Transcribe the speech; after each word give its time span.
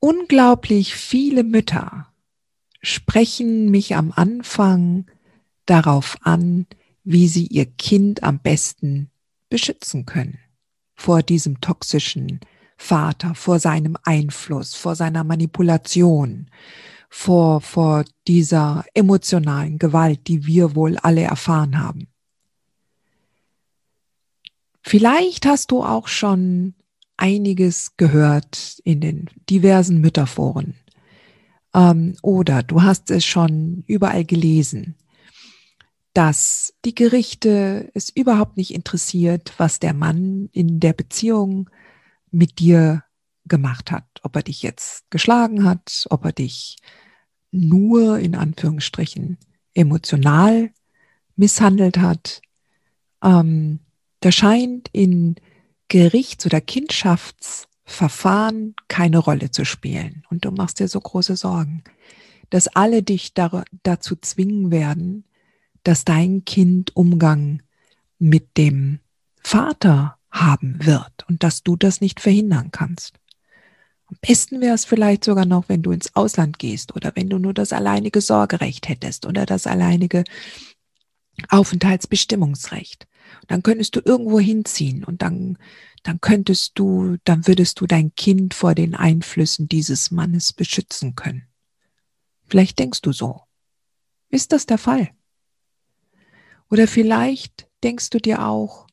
Unglaublich 0.00 0.94
viele 0.94 1.44
Mütter 1.44 2.08
sprechen 2.80 3.70
mich 3.70 3.94
am 3.94 4.12
Anfang 4.12 5.06
darauf 5.66 6.16
an, 6.22 6.66
wie 7.04 7.28
sie 7.28 7.46
ihr 7.46 7.66
Kind 7.66 8.22
am 8.22 8.38
besten 8.38 9.10
beschützen 9.50 10.06
können 10.06 10.38
vor 10.94 11.22
diesem 11.22 11.60
toxischen 11.60 12.40
Vater, 12.76 13.34
vor 13.34 13.58
seinem 13.58 13.96
Einfluss, 14.04 14.74
vor 14.74 14.96
seiner 14.96 15.24
Manipulation, 15.24 16.50
vor, 17.10 17.60
vor 17.60 18.04
dieser 18.26 18.84
emotionalen 18.94 19.78
Gewalt, 19.78 20.28
die 20.28 20.46
wir 20.46 20.74
wohl 20.74 20.96
alle 20.96 21.22
erfahren 21.22 21.78
haben. 21.78 22.08
Vielleicht 24.82 25.44
hast 25.44 25.70
du 25.70 25.82
auch 25.84 26.08
schon 26.08 26.74
einiges 27.20 27.96
gehört 27.96 28.80
in 28.84 29.00
den 29.00 29.30
diversen 29.48 30.00
Mütterforen. 30.00 30.74
Ähm, 31.74 32.16
oder 32.22 32.62
du 32.62 32.82
hast 32.82 33.10
es 33.10 33.24
schon 33.24 33.84
überall 33.86 34.24
gelesen, 34.24 34.96
dass 36.14 36.74
die 36.84 36.94
Gerichte 36.94 37.90
es 37.94 38.10
überhaupt 38.10 38.56
nicht 38.56 38.74
interessiert, 38.74 39.52
was 39.58 39.78
der 39.78 39.94
Mann 39.94 40.48
in 40.52 40.80
der 40.80 40.92
Beziehung 40.92 41.70
mit 42.30 42.58
dir 42.58 43.04
gemacht 43.46 43.90
hat. 43.90 44.04
Ob 44.22 44.36
er 44.36 44.42
dich 44.42 44.62
jetzt 44.62 45.10
geschlagen 45.10 45.64
hat, 45.64 46.06
ob 46.10 46.24
er 46.24 46.32
dich 46.32 46.78
nur 47.52 48.18
in 48.18 48.34
Anführungsstrichen 48.34 49.38
emotional 49.74 50.70
misshandelt 51.36 51.98
hat. 51.98 52.42
Ähm, 53.22 53.80
da 54.20 54.32
scheint 54.32 54.88
in 54.92 55.36
Gerichts- 55.90 56.46
oder 56.46 56.62
Kindschaftsverfahren 56.62 58.74
keine 58.88 59.18
Rolle 59.18 59.50
zu 59.50 59.66
spielen. 59.66 60.22
Und 60.30 60.46
du 60.46 60.52
machst 60.52 60.78
dir 60.78 60.88
so 60.88 61.00
große 61.00 61.36
Sorgen, 61.36 61.84
dass 62.48 62.68
alle 62.68 63.02
dich 63.02 63.34
da, 63.34 63.64
dazu 63.82 64.16
zwingen 64.16 64.70
werden, 64.70 65.24
dass 65.82 66.04
dein 66.04 66.46
Kind 66.46 66.96
Umgang 66.96 67.62
mit 68.18 68.56
dem 68.56 69.00
Vater 69.42 70.16
haben 70.30 70.86
wird 70.86 71.28
und 71.28 71.42
dass 71.42 71.62
du 71.64 71.76
das 71.76 72.00
nicht 72.00 72.20
verhindern 72.20 72.70
kannst. 72.70 73.14
Am 74.06 74.16
besten 74.20 74.60
wäre 74.60 74.74
es 74.74 74.84
vielleicht 74.84 75.24
sogar 75.24 75.44
noch, 75.44 75.68
wenn 75.68 75.82
du 75.82 75.90
ins 75.90 76.14
Ausland 76.14 76.60
gehst 76.60 76.94
oder 76.94 77.10
wenn 77.16 77.28
du 77.28 77.38
nur 77.38 77.54
das 77.54 77.72
alleinige 77.72 78.20
Sorgerecht 78.20 78.88
hättest 78.88 79.26
oder 79.26 79.44
das 79.44 79.66
alleinige 79.66 80.22
Aufenthaltsbestimmungsrecht. 81.48 83.08
Dann 83.46 83.62
könntest 83.62 83.96
du 83.96 84.00
irgendwo 84.04 84.40
hinziehen 84.40 85.04
und 85.04 85.22
dann, 85.22 85.58
dann 86.02 86.20
könntest 86.20 86.72
du, 86.78 87.16
dann 87.24 87.46
würdest 87.46 87.80
du 87.80 87.86
dein 87.86 88.14
Kind 88.14 88.54
vor 88.54 88.74
den 88.74 88.94
Einflüssen 88.94 89.68
dieses 89.68 90.10
Mannes 90.10 90.52
beschützen 90.52 91.14
können. 91.14 91.46
Vielleicht 92.46 92.78
denkst 92.78 93.00
du 93.02 93.12
so. 93.12 93.42
Ist 94.28 94.52
das 94.52 94.66
der 94.66 94.78
Fall? 94.78 95.10
Oder 96.70 96.86
vielleicht 96.86 97.68
denkst 97.82 98.10
du 98.10 98.18
dir 98.18 98.46
auch, 98.46 98.86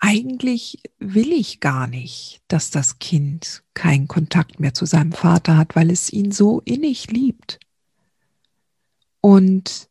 eigentlich 0.00 0.80
will 0.98 1.32
ich 1.32 1.60
gar 1.60 1.86
nicht, 1.86 2.40
dass 2.48 2.70
das 2.70 2.98
Kind 2.98 3.64
keinen 3.74 4.06
Kontakt 4.06 4.60
mehr 4.60 4.74
zu 4.74 4.86
seinem 4.86 5.12
Vater 5.12 5.56
hat, 5.56 5.74
weil 5.74 5.90
es 5.90 6.12
ihn 6.12 6.30
so 6.30 6.60
innig 6.64 7.10
liebt. 7.10 7.58
Und 9.20 9.87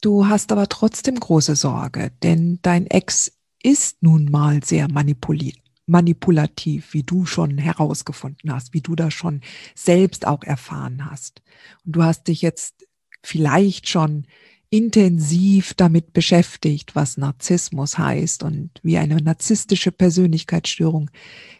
du 0.00 0.26
hast 0.26 0.52
aber 0.52 0.68
trotzdem 0.68 1.18
große 1.18 1.56
Sorge, 1.56 2.12
denn 2.22 2.58
dein 2.62 2.86
Ex 2.86 3.32
ist 3.62 4.02
nun 4.02 4.30
mal 4.30 4.62
sehr 4.62 4.88
manipulativ, 4.88 6.94
wie 6.94 7.02
du 7.02 7.26
schon 7.26 7.58
herausgefunden 7.58 8.52
hast, 8.52 8.74
wie 8.74 8.80
du 8.80 8.94
das 8.94 9.14
schon 9.14 9.40
selbst 9.74 10.26
auch 10.26 10.44
erfahren 10.44 11.10
hast. 11.10 11.42
Und 11.84 11.96
du 11.96 12.02
hast 12.02 12.28
dich 12.28 12.42
jetzt 12.42 12.86
vielleicht 13.22 13.88
schon 13.88 14.26
intensiv 14.70 15.74
damit 15.74 16.12
beschäftigt, 16.12 16.94
was 16.94 17.16
Narzissmus 17.16 17.96
heißt 17.96 18.42
und 18.42 18.70
wie 18.82 18.98
eine 18.98 19.16
narzisstische 19.16 19.92
Persönlichkeitsstörung 19.92 21.10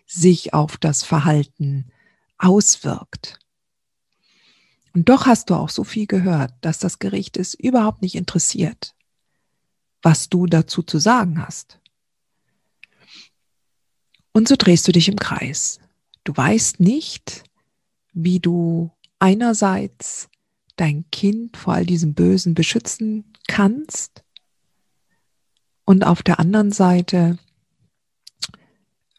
sich 0.06 0.52
auf 0.52 0.76
das 0.76 1.02
Verhalten 1.02 1.86
auswirkt. 2.36 3.38
Und 4.98 5.08
doch 5.08 5.26
hast 5.26 5.50
du 5.50 5.54
auch 5.54 5.68
so 5.68 5.84
viel 5.84 6.08
gehört, 6.08 6.52
dass 6.60 6.80
das 6.80 6.98
Gericht 6.98 7.36
es 7.36 7.54
überhaupt 7.54 8.02
nicht 8.02 8.16
interessiert, 8.16 8.96
was 10.02 10.28
du 10.28 10.46
dazu 10.46 10.82
zu 10.82 10.98
sagen 10.98 11.40
hast. 11.40 11.78
Und 14.32 14.48
so 14.48 14.56
drehst 14.56 14.88
du 14.88 14.90
dich 14.90 15.06
im 15.06 15.14
Kreis. 15.14 15.78
Du 16.24 16.36
weißt 16.36 16.80
nicht, 16.80 17.44
wie 18.12 18.40
du 18.40 18.90
einerseits 19.20 20.30
dein 20.74 21.08
Kind 21.12 21.56
vor 21.56 21.74
all 21.74 21.86
diesem 21.86 22.14
Bösen 22.14 22.54
beschützen 22.54 23.32
kannst. 23.46 24.24
Und 25.84 26.04
auf 26.04 26.24
der 26.24 26.40
anderen 26.40 26.72
Seite 26.72 27.38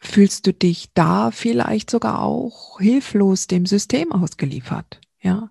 fühlst 0.02 0.46
du 0.46 0.54
dich 0.54 0.90
da 0.94 1.32
vielleicht 1.32 1.90
sogar 1.90 2.22
auch 2.22 2.82
hilflos 2.82 3.48
dem 3.48 3.66
System 3.66 4.12
ausgeliefert. 4.12 5.00
Ja. 5.22 5.50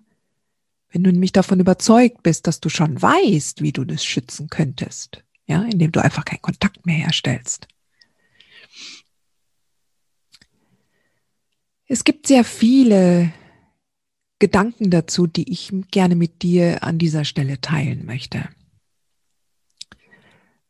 Wenn 0.91 1.03
du 1.03 1.11
nämlich 1.11 1.31
davon 1.31 1.59
überzeugt 1.59 2.23
bist, 2.23 2.47
dass 2.47 2.59
du 2.59 2.69
schon 2.69 3.01
weißt, 3.01 3.61
wie 3.61 3.71
du 3.71 3.85
das 3.85 4.03
schützen 4.03 4.49
könntest, 4.49 5.23
ja, 5.45 5.63
indem 5.63 5.91
du 5.91 6.01
einfach 6.01 6.25
keinen 6.25 6.41
Kontakt 6.41 6.85
mehr 6.85 6.97
herstellst. 6.97 7.67
Es 11.85 12.03
gibt 12.03 12.27
sehr 12.27 12.43
viele 12.43 13.31
Gedanken 14.39 14.89
dazu, 14.89 15.27
die 15.27 15.51
ich 15.51 15.71
gerne 15.91 16.15
mit 16.15 16.43
dir 16.43 16.83
an 16.83 16.97
dieser 16.97 17.25
Stelle 17.25 17.61
teilen 17.61 18.05
möchte. 18.05 18.47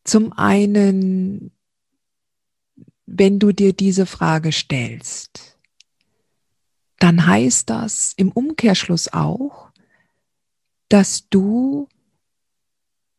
Zum 0.03 0.33
einen, 0.33 1.51
wenn 3.05 3.37
du 3.37 3.51
dir 3.51 3.73
diese 3.73 4.05
Frage 4.05 4.51
stellst, 4.51 5.57
dann 6.97 7.27
heißt 7.27 7.69
das 7.69 8.13
im 8.17 8.31
Umkehrschluss 8.31 9.13
auch, 9.13 9.68
dass 10.89 11.29
du 11.29 11.87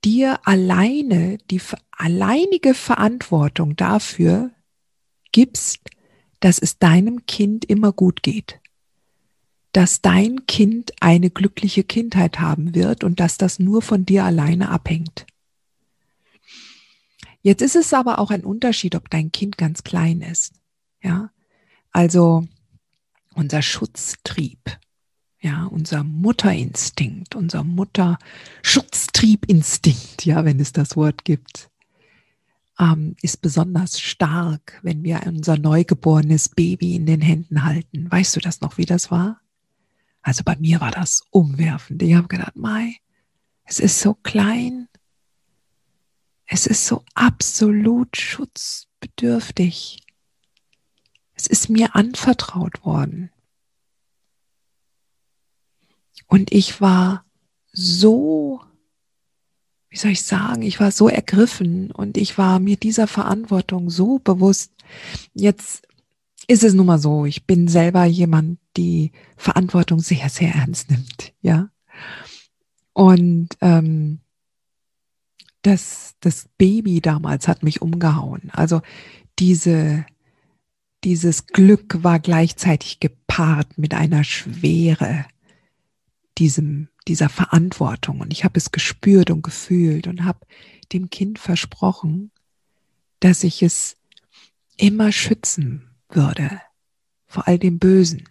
dir 0.05 0.41
alleine 0.47 1.39
die 1.51 1.61
alleinige 1.93 2.75
Verantwortung 2.75 3.77
dafür 3.77 4.51
gibst, 5.33 5.81
dass 6.41 6.59
es 6.59 6.79
deinem 6.79 7.27
Kind 7.27 7.65
immer 7.65 7.93
gut 7.93 8.23
geht 8.23 8.61
dass 9.73 10.01
dein 10.01 10.47
Kind 10.47 10.93
eine 11.01 11.31
glückliche 11.31 11.85
Kindheit 11.85 12.41
haben 12.41 12.75
wird 12.75 13.05
und 13.05 13.21
dass 13.21 13.39
das 13.39 13.59
nur 13.59 13.83
von 13.83 14.05
dir 14.05 14.25
alleine 14.25 14.71
abhängt. 14.71 15.27
Jetzt 17.43 17.63
ist 17.63 17.77
es 17.77 17.95
aber 17.95 18.19
auch 18.19 18.31
ein 18.31 18.45
Unterschied, 18.45 18.95
ob 18.95 19.09
dein 19.11 19.33
Kind 19.33 19.57
ganz 19.57 19.83
klein 19.85 20.21
ist. 20.23 20.55
Ja, 21.03 21.31
also 21.93 22.47
unser 23.35 23.63
Schutztrieb, 23.63 24.60
ja, 25.41 25.65
unser 25.65 26.05
Mutterinstinkt, 26.05 27.35
unser 27.35 27.65
Mutterschutztriebinstinkt, 27.65 30.27
ja, 30.27 30.45
wenn 30.45 30.61
es 30.61 30.73
das 30.73 30.97
Wort 30.97 31.25
gibt, 31.25 31.71
ähm, 32.79 33.17
ist 33.23 33.41
besonders 33.41 33.99
stark, 34.01 34.79
wenn 34.83 35.03
wir 35.03 35.23
unser 35.27 35.59
neugeborenes 35.59 36.51
Baby 36.51 36.95
in 36.95 37.07
den 37.07 37.21
Händen 37.21 37.65
halten. 37.65 38.09
Weißt 38.11 38.37
du 38.37 38.41
das 38.41 38.61
noch, 38.61 38.79
wie 38.79 38.87
das 38.87 39.11
war? 39.11 39.41
Also 40.23 40.45
bei 40.45 40.57
mir 40.57 40.81
war 40.81 40.91
das 40.91 41.23
umwerfend. 41.31 42.03
Ich 42.03 42.15
habe 42.15 42.29
gedacht, 42.29 42.57
Mai, 42.57 42.97
es 43.65 43.81
ist 43.81 44.01
so 44.01 44.15
klein. 44.15 44.89
Es 46.47 46.67
ist 46.67 46.87
so 46.87 47.05
absolut 47.15 48.17
schutzbedürftig. 48.17 50.03
Es 51.35 51.47
ist 51.47 51.71
mir 51.71 51.95
anvertraut 51.95 52.85
worden. 52.85 53.31
Und 56.31 56.53
ich 56.53 56.81
war 56.81 57.25
so, 57.73 58.61
wie 59.89 59.97
soll 59.97 60.13
ich 60.13 60.23
sagen, 60.23 60.63
ich 60.63 60.79
war 60.79 60.93
so 60.93 61.09
ergriffen 61.09 61.91
und 61.91 62.17
ich 62.17 62.39
war 62.39 62.61
mir 62.61 62.77
dieser 62.77 63.09
Verantwortung 63.09 63.91
so 63.91 64.21
bewusst. 64.21 64.73
Jetzt 65.35 65.89
ist 66.47 66.63
es 66.63 66.73
nun 66.73 66.87
mal 66.87 67.01
so, 67.01 67.27
ich 67.27 67.47
bin 67.47 67.67
selber 67.67 68.05
jemand, 68.05 68.61
die 68.77 69.11
Verantwortung 69.37 69.99
sehr, 69.99 70.29
sehr 70.29 70.55
ernst 70.55 70.93
nimmt, 70.93 71.35
ja. 71.43 71.69
Und 72.93 73.49
ähm, 73.61 74.21
das, 75.63 76.15
das 76.21 76.49
Baby 76.59 77.01
damals 77.01 77.49
hat 77.49 77.65
mich 77.65 77.83
umgehauen. 77.83 78.51
Also 78.53 78.83
diese, 79.41 80.07
dieses 81.03 81.49
Glück 81.49 82.05
war 82.05 82.21
gleichzeitig 82.21 83.01
gepaart 83.01 83.79
mit 83.79 83.95
einer 83.95 84.23
Schwere, 84.23 85.27
diesem, 86.41 86.89
dieser 87.07 87.29
Verantwortung. 87.29 88.21
Und 88.21 88.33
ich 88.33 88.45
habe 88.45 88.59
es 88.59 88.73
gespürt 88.73 89.31
und 89.31 89.43
gefühlt 89.43 90.07
und 90.07 90.25
habe 90.25 90.41
dem 90.93 91.11
Kind 91.11 91.39
versprochen, 91.39 92.33
dass 93.21 93.45
ich 93.45 93.63
es 93.63 93.97
immer 94.77 95.13
schützen 95.13 95.91
würde 96.09 96.61
vor 97.27 97.47
all 97.47 97.59
dem 97.59 97.79
Bösen. 97.79 98.25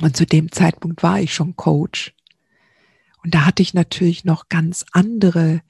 Und 0.00 0.16
zu 0.16 0.26
dem 0.26 0.50
Zeitpunkt 0.50 1.02
war 1.02 1.20
ich 1.20 1.32
schon 1.34 1.56
Coach. 1.56 2.14
Und 3.22 3.34
da 3.34 3.44
hatte 3.44 3.62
ich 3.62 3.74
natürlich 3.74 4.24
noch 4.24 4.48
ganz 4.48 4.84
andere 4.92 5.62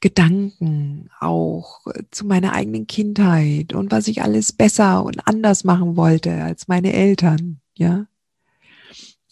Gedanken 0.00 1.10
auch 1.18 1.84
zu 2.10 2.24
meiner 2.24 2.52
eigenen 2.52 2.86
Kindheit 2.86 3.72
und 3.72 3.90
was 3.90 4.06
ich 4.06 4.22
alles 4.22 4.52
besser 4.52 5.04
und 5.04 5.26
anders 5.26 5.64
machen 5.64 5.96
wollte 5.96 6.42
als 6.42 6.68
meine 6.68 6.92
Eltern, 6.92 7.60
ja. 7.74 8.06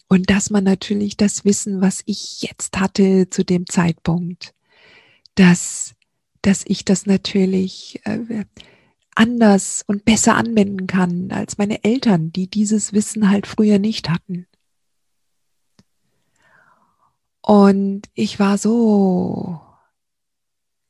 Und 0.07 0.29
dass 0.29 0.49
man 0.49 0.63
natürlich 0.63 1.17
das 1.17 1.43
Wissen, 1.43 1.81
was 1.81 2.01
ich 2.05 2.41
jetzt 2.41 2.79
hatte 2.79 3.29
zu 3.29 3.43
dem 3.43 3.67
Zeitpunkt, 3.67 4.53
dass, 5.35 5.95
dass 6.41 6.63
ich 6.65 6.85
das 6.85 7.05
natürlich 7.05 7.99
äh, 8.05 8.45
anders 9.15 9.83
und 9.85 10.05
besser 10.05 10.35
anwenden 10.35 10.87
kann 10.87 11.31
als 11.31 11.57
meine 11.57 11.83
Eltern, 11.83 12.31
die 12.31 12.47
dieses 12.47 12.93
Wissen 12.93 13.29
halt 13.29 13.47
früher 13.47 13.79
nicht 13.79 14.09
hatten. 14.09 14.47
Und 17.41 18.09
ich 18.13 18.39
war 18.39 18.57
so 18.57 19.61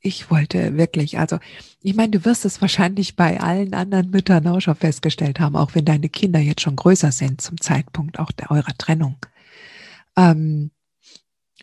ich 0.07 0.31
wollte 0.31 0.77
wirklich, 0.77 1.19
also 1.19 1.37
ich 1.81 1.95
meine, 1.95 2.11
du 2.11 2.25
wirst 2.25 2.45
es 2.45 2.61
wahrscheinlich 2.61 3.15
bei 3.15 3.39
allen 3.39 3.73
anderen 3.73 4.09
Müttern 4.09 4.47
auch 4.47 4.61
schon 4.61 4.75
festgestellt 4.75 5.39
haben, 5.39 5.55
auch 5.55 5.75
wenn 5.75 5.85
deine 5.85 6.09
Kinder 6.09 6.39
jetzt 6.39 6.61
schon 6.61 6.75
größer 6.75 7.11
sind 7.11 7.41
zum 7.41 7.59
Zeitpunkt 7.59 8.17
auch 8.17 8.31
der 8.31 8.49
eurer 8.49 8.75
Trennung. 8.77 9.17
Ähm, 10.15 10.71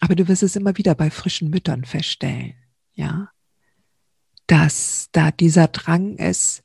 aber 0.00 0.14
du 0.14 0.28
wirst 0.28 0.42
es 0.42 0.56
immer 0.56 0.76
wieder 0.76 0.94
bei 0.94 1.10
frischen 1.10 1.50
Müttern 1.50 1.84
feststellen, 1.84 2.54
ja, 2.92 3.30
dass 4.46 5.08
da 5.12 5.30
dieser 5.30 5.68
Drang 5.68 6.16
ist, 6.16 6.62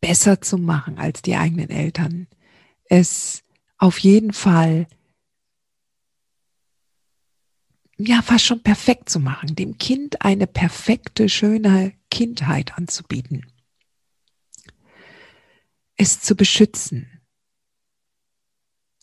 besser 0.00 0.40
zu 0.40 0.56
machen 0.56 0.98
als 0.98 1.22
die 1.22 1.36
eigenen 1.36 1.70
Eltern, 1.70 2.26
es 2.88 3.42
auf 3.78 3.98
jeden 3.98 4.32
Fall 4.32 4.86
ja 7.98 8.22
fast 8.22 8.44
schon 8.44 8.62
perfekt 8.62 9.08
zu 9.08 9.20
machen, 9.20 9.54
dem 9.54 9.78
Kind 9.78 10.22
eine 10.22 10.46
perfekte, 10.46 11.28
schöne 11.28 11.92
Kindheit 12.10 12.76
anzubieten, 12.76 13.46
es 15.96 16.20
zu 16.20 16.36
beschützen. 16.36 17.10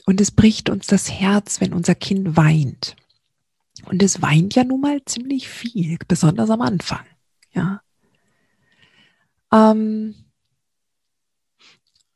Und 0.05 0.19
es 0.19 0.31
bricht 0.31 0.69
uns 0.69 0.87
das 0.87 1.09
Herz, 1.09 1.61
wenn 1.61 1.73
unser 1.73 1.95
Kind 1.95 2.35
weint. 2.35 2.95
Und 3.85 4.03
es 4.03 4.21
weint 4.21 4.53
ja 4.53 4.63
nun 4.63 4.81
mal 4.81 5.03
ziemlich 5.05 5.47
viel, 5.47 5.97
besonders 6.07 6.49
am 6.49 6.61
Anfang. 6.61 7.05
Ja. 7.53 7.81
Ähm, 9.51 10.15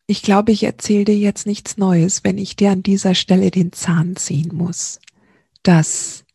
ich 0.05 0.21
glaube, 0.21 0.51
ich 0.51 0.63
erzähle 0.63 1.05
dir 1.05 1.17
jetzt 1.17 1.45
nichts 1.45 1.77
Neues, 1.77 2.23
wenn 2.23 2.37
ich 2.37 2.55
dir 2.55 2.71
an 2.71 2.83
dieser 2.83 3.15
Stelle 3.15 3.51
den 3.51 3.71
Zahn 3.71 4.15
ziehen 4.15 4.53
muss, 4.53 4.99
dass 5.63 6.25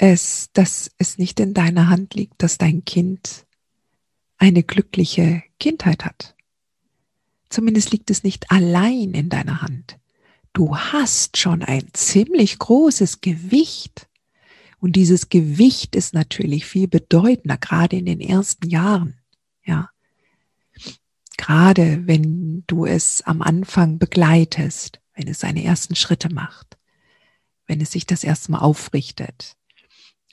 es, 0.00 0.48
dass 0.54 0.90
es 0.96 1.18
nicht 1.18 1.40
in 1.40 1.52
deiner 1.52 1.90
Hand 1.90 2.14
liegt, 2.14 2.42
dass 2.42 2.56
dein 2.56 2.86
Kind 2.86 3.44
eine 4.38 4.62
glückliche 4.62 5.42
Kindheit 5.58 6.06
hat. 6.06 6.34
Zumindest 7.50 7.92
liegt 7.92 8.10
es 8.10 8.24
nicht 8.24 8.50
allein 8.50 9.12
in 9.12 9.28
deiner 9.28 9.60
Hand. 9.60 9.98
Du 10.54 10.74
hast 10.74 11.36
schon 11.36 11.62
ein 11.62 11.88
ziemlich 11.92 12.58
großes 12.58 13.20
Gewicht. 13.20 14.08
Und 14.78 14.96
dieses 14.96 15.28
Gewicht 15.28 15.94
ist 15.94 16.14
natürlich 16.14 16.64
viel 16.64 16.88
bedeutender, 16.88 17.58
gerade 17.58 17.96
in 17.96 18.06
den 18.06 18.20
ersten 18.20 18.70
Jahren. 18.70 19.20
Ja. 19.64 19.90
Gerade 21.36 22.06
wenn 22.06 22.64
du 22.66 22.86
es 22.86 23.20
am 23.22 23.42
Anfang 23.42 23.98
begleitest, 23.98 25.00
wenn 25.12 25.28
es 25.28 25.40
seine 25.40 25.62
ersten 25.62 25.94
Schritte 25.94 26.32
macht, 26.32 26.78
wenn 27.66 27.82
es 27.82 27.92
sich 27.92 28.06
das 28.06 28.24
erste 28.24 28.52
Mal 28.52 28.60
aufrichtet, 28.60 29.58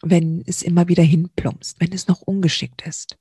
wenn 0.02 0.44
es 0.46 0.62
immer 0.62 0.88
wieder 0.88 1.04
hinplumpst, 1.04 1.80
wenn 1.80 1.94
es 1.94 2.08
noch 2.08 2.22
ungeschickt 2.22 2.86
ist. 2.86 3.18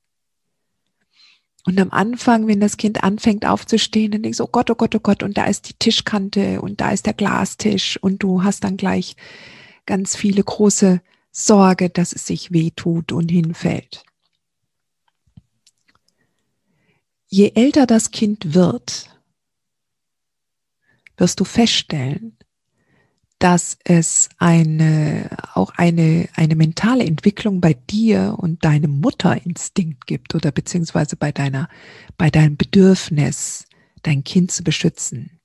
Und 1.65 1.79
am 1.81 1.91
Anfang, 1.91 2.47
wenn 2.47 2.61
das 2.61 2.77
Kind 2.77 3.03
anfängt 3.03 3.45
aufzustehen, 3.45 4.11
dann 4.11 4.23
denkst 4.23 4.37
du, 4.37 4.45
oh 4.45 4.49
Gott, 4.49 4.69
oh 4.69 4.75
Gott, 4.75 4.95
oh 4.95 4.99
Gott, 4.99 5.21
und 5.21 5.37
da 5.37 5.45
ist 5.45 5.67
die 5.67 5.73
Tischkante 5.73 6.61
und 6.61 6.79
da 6.79 6.91
ist 6.91 7.05
der 7.05 7.13
Glastisch 7.13 7.97
und 8.01 8.23
du 8.23 8.43
hast 8.43 8.63
dann 8.63 8.77
gleich 8.77 9.17
ganz 9.85 10.15
viele 10.15 10.43
große 10.43 11.01
Sorge, 11.31 11.89
dass 11.89 12.13
es 12.13 12.25
sich 12.25 12.51
wehtut 12.51 13.11
und 13.11 13.29
hinfällt. 13.29 14.05
Je 17.27 17.51
älter 17.53 17.85
das 17.85 18.11
Kind 18.11 18.53
wird, 18.53 19.09
wirst 21.17 21.39
du 21.41 21.43
feststellen, 21.43 22.37
dass 23.39 23.77
es 23.83 24.29
eine, 24.37 25.29
auch 25.53 25.71
eine, 25.77 26.27
eine 26.33 26.55
mentale 26.55 27.05
Entwicklung 27.05 27.61
bei 27.61 27.73
dir 27.73 28.35
und 28.37 28.65
deinem 28.65 28.99
Mutterinstinkt 28.99 30.07
gibt 30.07 30.33
oder 30.33 30.51
beziehungsweise 30.51 31.15
bei 31.15 31.31
deiner, 31.31 31.69
bei 32.17 32.29
deinem 32.29 32.57
Bedürfnis, 32.57 33.65
dein 34.01 34.23
Kind 34.23 34.51
zu 34.51 34.63
beschützen. 34.63 35.39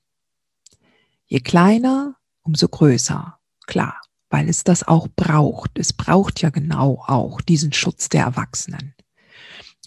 Je 1.25 1.39
kleiner, 1.39 2.15
umso 2.41 2.67
größer. 2.67 3.37
Klar, 3.67 4.01
weil 4.29 4.49
es 4.49 4.63
das 4.63 4.87
auch 4.87 5.07
braucht. 5.15 5.77
Es 5.77 5.93
braucht 5.93 6.41
ja 6.41 6.49
genau 6.49 7.03
auch 7.05 7.41
diesen 7.41 7.73
Schutz 7.73 8.09
der 8.09 8.23
Erwachsenen. 8.23 8.95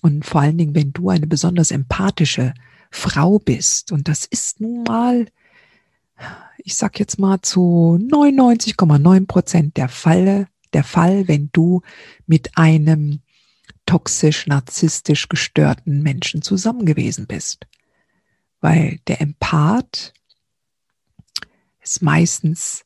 Und 0.03 0.25
vor 0.25 0.43
allen 0.43 0.59
Dingen, 0.59 0.75
wenn 0.75 0.93
du 0.93 1.11
eine 1.11 1.27
besonders 1.27 1.73
empathische 1.73 2.55
Frau 2.91 3.39
bist, 3.39 3.91
und 3.91 4.07
das 4.09 4.25
ist 4.25 4.61
nun 4.61 4.85
mal 4.85 5.27
ich 6.67 6.75
sag 6.75 6.99
jetzt 6.99 7.21
mal 7.21 7.41
zu 7.43 7.97
99,9 8.03 9.27
Prozent 9.29 9.77
der 9.77 9.89
Fälle, 9.89 10.49
der 10.73 10.83
Fall, 10.83 11.29
wenn 11.29 11.49
du 11.53 11.83
mit 12.27 12.59
einem 12.59 13.21
toxisch, 13.87 14.49
narzisstisch 14.49 15.29
gestörten 15.29 16.03
Menschen 16.03 16.43
zusammen 16.43 16.85
gewesen 16.85 17.29
bist. 17.29 17.69
Weil 18.61 18.99
der 19.07 19.21
Empath 19.21 20.13
ist 21.81 22.03
meistens 22.03 22.85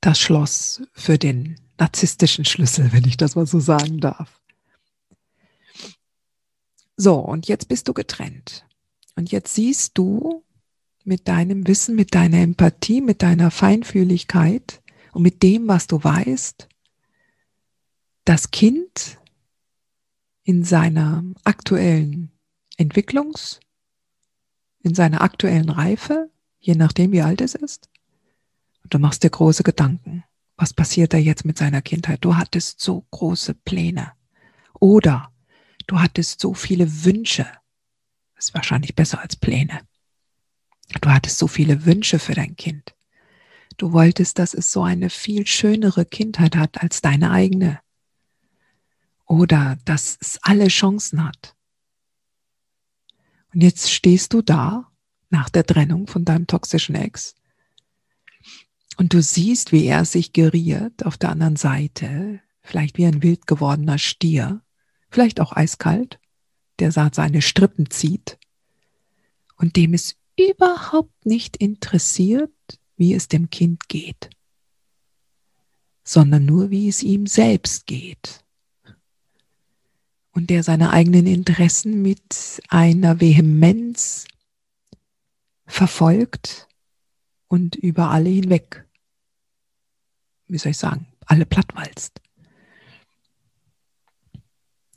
das 0.00 0.18
Schloss 0.18 0.80
für 0.94 1.18
den 1.18 1.60
narzisstischen 1.76 2.46
Schlüssel, 2.46 2.90
wenn 2.94 3.04
ich 3.04 3.18
das 3.18 3.34
mal 3.34 3.46
so 3.46 3.60
sagen 3.60 4.00
darf. 4.00 4.40
So, 6.96 7.16
und 7.16 7.48
jetzt 7.48 7.68
bist 7.68 7.86
du 7.86 7.92
getrennt. 7.92 8.64
Und 9.14 9.30
jetzt 9.30 9.54
siehst 9.54 9.98
du, 9.98 10.42
mit 11.08 11.26
deinem 11.26 11.66
Wissen, 11.66 11.96
mit 11.96 12.14
deiner 12.14 12.38
Empathie, 12.38 13.00
mit 13.00 13.22
deiner 13.22 13.50
Feinfühligkeit 13.50 14.82
und 15.12 15.22
mit 15.22 15.42
dem, 15.42 15.66
was 15.66 15.86
du 15.86 16.04
weißt, 16.04 16.68
das 18.24 18.50
Kind 18.50 19.18
in 20.44 20.64
seiner 20.64 21.24
aktuellen 21.44 22.30
Entwicklungs, 22.76 23.58
in 24.82 24.94
seiner 24.94 25.22
aktuellen 25.22 25.70
Reife, 25.70 26.30
je 26.58 26.74
nachdem 26.74 27.12
wie 27.12 27.22
alt 27.22 27.40
es 27.40 27.54
ist, 27.54 27.88
und 28.84 28.92
du 28.92 28.98
machst 28.98 29.22
dir 29.22 29.30
große 29.30 29.62
Gedanken. 29.62 30.24
Was 30.56 30.74
passiert 30.74 31.14
da 31.14 31.16
jetzt 31.16 31.46
mit 31.46 31.56
seiner 31.56 31.80
Kindheit? 31.80 32.22
Du 32.22 32.36
hattest 32.36 32.80
so 32.80 33.06
große 33.12 33.54
Pläne. 33.54 34.12
Oder 34.78 35.32
du 35.86 36.00
hattest 36.00 36.40
so 36.40 36.52
viele 36.52 37.04
Wünsche. 37.04 37.46
Das 38.34 38.48
ist 38.48 38.54
wahrscheinlich 38.54 38.94
besser 38.94 39.20
als 39.20 39.36
Pläne. 39.36 39.87
Du 40.88 41.10
hattest 41.10 41.38
so 41.38 41.46
viele 41.46 41.84
Wünsche 41.84 42.18
für 42.18 42.34
dein 42.34 42.56
Kind. 42.56 42.94
Du 43.76 43.92
wolltest, 43.92 44.38
dass 44.38 44.54
es 44.54 44.72
so 44.72 44.82
eine 44.82 45.10
viel 45.10 45.46
schönere 45.46 46.04
Kindheit 46.04 46.56
hat 46.56 46.82
als 46.82 47.00
deine 47.00 47.30
eigene. 47.30 47.80
Oder 49.26 49.78
dass 49.84 50.16
es 50.20 50.38
alle 50.42 50.68
Chancen 50.68 51.24
hat. 51.24 51.54
Und 53.52 53.62
jetzt 53.62 53.90
stehst 53.90 54.32
du 54.32 54.42
da 54.42 54.90
nach 55.30 55.48
der 55.48 55.64
Trennung 55.64 56.06
von 56.06 56.24
deinem 56.24 56.46
toxischen 56.46 56.94
Ex 56.94 57.34
Und 58.96 59.12
du 59.12 59.22
siehst, 59.22 59.72
wie 59.72 59.86
er 59.86 60.04
sich 60.04 60.32
geriert 60.32 61.04
auf 61.04 61.16
der 61.16 61.30
anderen 61.30 61.56
Seite, 61.56 62.40
vielleicht 62.62 62.98
wie 62.98 63.06
ein 63.06 63.22
wild 63.22 63.46
gewordener 63.46 63.98
Stier, 63.98 64.62
vielleicht 65.10 65.40
auch 65.40 65.52
eiskalt, 65.52 66.18
der 66.78 66.92
seine 66.92 67.42
Strippen 67.42 67.90
zieht 67.90 68.38
und 69.56 69.76
dem 69.76 69.94
es 69.94 70.17
überhaupt 70.38 71.26
nicht 71.26 71.56
interessiert, 71.56 72.52
wie 72.96 73.14
es 73.14 73.28
dem 73.28 73.50
Kind 73.50 73.88
geht, 73.88 74.30
sondern 76.04 76.44
nur, 76.44 76.70
wie 76.70 76.88
es 76.88 77.02
ihm 77.02 77.26
selbst 77.26 77.86
geht. 77.86 78.44
Und 80.32 80.50
der 80.50 80.62
seine 80.62 80.90
eigenen 80.90 81.26
Interessen 81.26 82.00
mit 82.02 82.62
einer 82.68 83.20
Vehemenz 83.20 84.26
verfolgt 85.66 86.68
und 87.48 87.74
über 87.74 88.10
alle 88.10 88.30
hinweg, 88.30 88.86
wie 90.46 90.58
soll 90.58 90.70
ich 90.70 90.78
sagen, 90.78 91.06
alle 91.26 91.44
plattwalzt. 91.44 92.20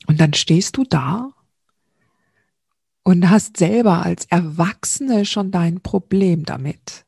Und 0.07 0.19
dann 0.19 0.33
stehst 0.33 0.77
du 0.77 0.83
da 0.83 1.33
und 3.03 3.29
hast 3.29 3.57
selber 3.57 4.03
als 4.03 4.25
Erwachsene 4.25 5.25
schon 5.25 5.51
dein 5.51 5.81
Problem 5.81 6.45
damit, 6.45 7.05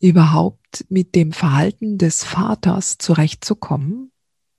überhaupt 0.00 0.84
mit 0.88 1.14
dem 1.14 1.32
Verhalten 1.32 1.98
des 1.98 2.24
Vaters 2.24 2.98
zurechtzukommen, 2.98 4.12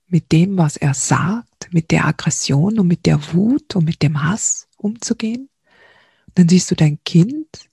mit 0.06 0.32
dem, 0.32 0.56
was 0.56 0.76
er 0.76 0.94
sagt, 0.94 1.72
mit 1.72 1.90
der 1.90 2.06
Aggression 2.06 2.78
und 2.78 2.88
mit 2.88 3.06
der 3.06 3.32
Wut 3.34 3.76
und 3.76 3.84
mit 3.84 4.02
dem 4.02 4.22
Hass 4.22 4.68
umzugehen. 4.76 5.48
Dann 6.34 6.48
siehst 6.48 6.70
du 6.70 6.74
dein 6.74 6.98
Kind, 7.04 7.68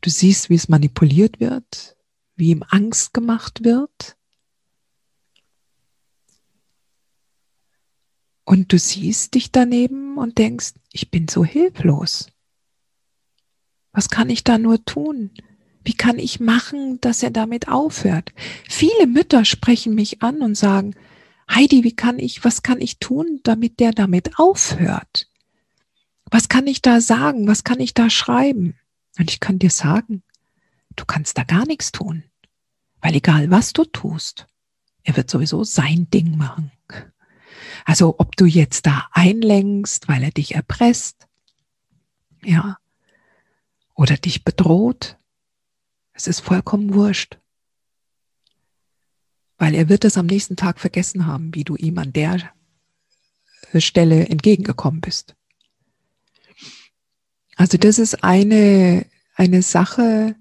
du 0.00 0.10
siehst, 0.10 0.50
wie 0.50 0.54
es 0.54 0.68
manipuliert 0.68 1.40
wird, 1.40 1.96
wie 2.36 2.50
ihm 2.50 2.64
Angst 2.68 3.12
gemacht 3.12 3.64
wird. 3.64 4.16
Und 8.50 8.72
du 8.72 8.80
siehst 8.80 9.34
dich 9.34 9.52
daneben 9.52 10.18
und 10.18 10.38
denkst, 10.38 10.72
ich 10.90 11.12
bin 11.12 11.28
so 11.28 11.44
hilflos. 11.44 12.26
Was 13.92 14.08
kann 14.08 14.28
ich 14.28 14.42
da 14.42 14.58
nur 14.58 14.84
tun? 14.84 15.30
Wie 15.84 15.94
kann 15.94 16.18
ich 16.18 16.40
machen, 16.40 17.00
dass 17.00 17.22
er 17.22 17.30
damit 17.30 17.68
aufhört? 17.68 18.32
Viele 18.68 19.06
Mütter 19.06 19.44
sprechen 19.44 19.94
mich 19.94 20.20
an 20.22 20.42
und 20.42 20.56
sagen, 20.56 20.96
Heidi, 21.48 21.84
wie 21.84 21.94
kann 21.94 22.18
ich, 22.18 22.42
was 22.42 22.64
kann 22.64 22.80
ich 22.80 22.98
tun, 22.98 23.38
damit 23.44 23.78
der 23.78 23.92
damit 23.92 24.36
aufhört? 24.36 25.28
Was 26.28 26.48
kann 26.48 26.66
ich 26.66 26.82
da 26.82 27.00
sagen? 27.00 27.46
Was 27.46 27.62
kann 27.62 27.78
ich 27.78 27.94
da 27.94 28.10
schreiben? 28.10 28.74
Und 29.16 29.30
ich 29.30 29.38
kann 29.38 29.60
dir 29.60 29.70
sagen, 29.70 30.24
du 30.96 31.04
kannst 31.04 31.38
da 31.38 31.44
gar 31.44 31.66
nichts 31.66 31.92
tun. 31.92 32.24
Weil 33.00 33.14
egal 33.14 33.52
was 33.52 33.72
du 33.72 33.84
tust, 33.84 34.48
er 35.04 35.16
wird 35.16 35.30
sowieso 35.30 35.62
sein 35.62 36.10
Ding 36.10 36.36
machen. 36.36 36.72
Also 37.84 38.16
ob 38.18 38.36
du 38.36 38.46
jetzt 38.46 38.86
da 38.86 39.08
einlenkst, 39.12 40.08
weil 40.08 40.22
er 40.22 40.30
dich 40.30 40.54
erpresst, 40.54 41.26
ja, 42.42 42.78
oder 43.94 44.16
dich 44.16 44.44
bedroht, 44.44 45.18
es 46.12 46.26
ist 46.26 46.40
vollkommen 46.40 46.94
wurscht. 46.94 47.38
Weil 49.58 49.74
er 49.74 49.88
wird 49.88 50.04
es 50.04 50.16
am 50.16 50.26
nächsten 50.26 50.56
Tag 50.56 50.80
vergessen 50.80 51.26
haben, 51.26 51.54
wie 51.54 51.64
du 51.64 51.76
ihm 51.76 51.98
an 51.98 52.12
der 52.12 52.50
Stelle 53.76 54.26
entgegengekommen 54.28 55.00
bist. 55.00 55.36
Also 57.56 57.76
das 57.76 57.98
ist 57.98 58.24
eine, 58.24 59.04
eine 59.34 59.60
Sache, 59.60 60.34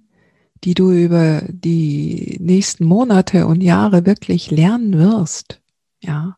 die 0.63 0.73
du 0.73 0.91
über 0.91 1.43
die 1.47 2.37
nächsten 2.39 2.85
Monate 2.85 3.45
und 3.45 3.61
Jahre 3.61 4.05
wirklich 4.05 4.51
lernen 4.51 4.97
wirst. 4.97 5.61
Ja. 5.99 6.37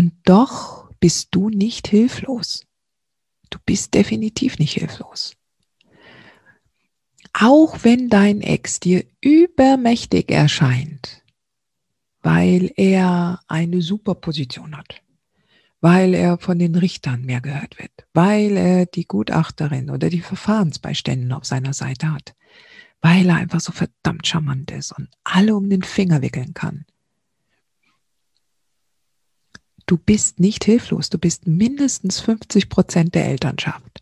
Und 0.00 0.14
doch 0.24 0.90
bist 0.98 1.28
du 1.32 1.50
nicht 1.50 1.86
hilflos. 1.86 2.64
Du 3.50 3.58
bist 3.66 3.92
definitiv 3.92 4.58
nicht 4.58 4.72
hilflos. 4.72 5.36
Auch 7.34 7.80
wenn 7.82 8.08
dein 8.08 8.40
Ex 8.40 8.80
dir 8.80 9.04
übermächtig 9.20 10.30
erscheint, 10.30 11.22
weil 12.22 12.72
er 12.76 13.42
eine 13.46 13.82
Superposition 13.82 14.74
hat, 14.74 15.02
weil 15.82 16.14
er 16.14 16.38
von 16.38 16.58
den 16.58 16.76
Richtern 16.76 17.26
mehr 17.26 17.42
gehört 17.42 17.78
wird, 17.78 17.92
weil 18.14 18.56
er 18.56 18.86
die 18.86 19.04
Gutachterin 19.04 19.90
oder 19.90 20.08
die 20.08 20.22
Verfahrensbeiständin 20.22 21.32
auf 21.32 21.44
seiner 21.44 21.74
Seite 21.74 22.10
hat, 22.10 22.34
weil 23.02 23.28
er 23.28 23.36
einfach 23.36 23.60
so 23.60 23.72
verdammt 23.72 24.26
charmant 24.26 24.70
ist 24.70 24.92
und 24.92 25.10
alle 25.24 25.54
um 25.54 25.68
den 25.68 25.82
Finger 25.82 26.22
wickeln 26.22 26.54
kann, 26.54 26.86
Du 29.90 29.96
bist 29.96 30.38
nicht 30.38 30.66
hilflos, 30.66 31.10
du 31.10 31.18
bist 31.18 31.48
mindestens 31.48 32.20
50 32.20 32.68
Prozent 32.68 33.16
der 33.16 33.26
Elternschaft. 33.26 34.00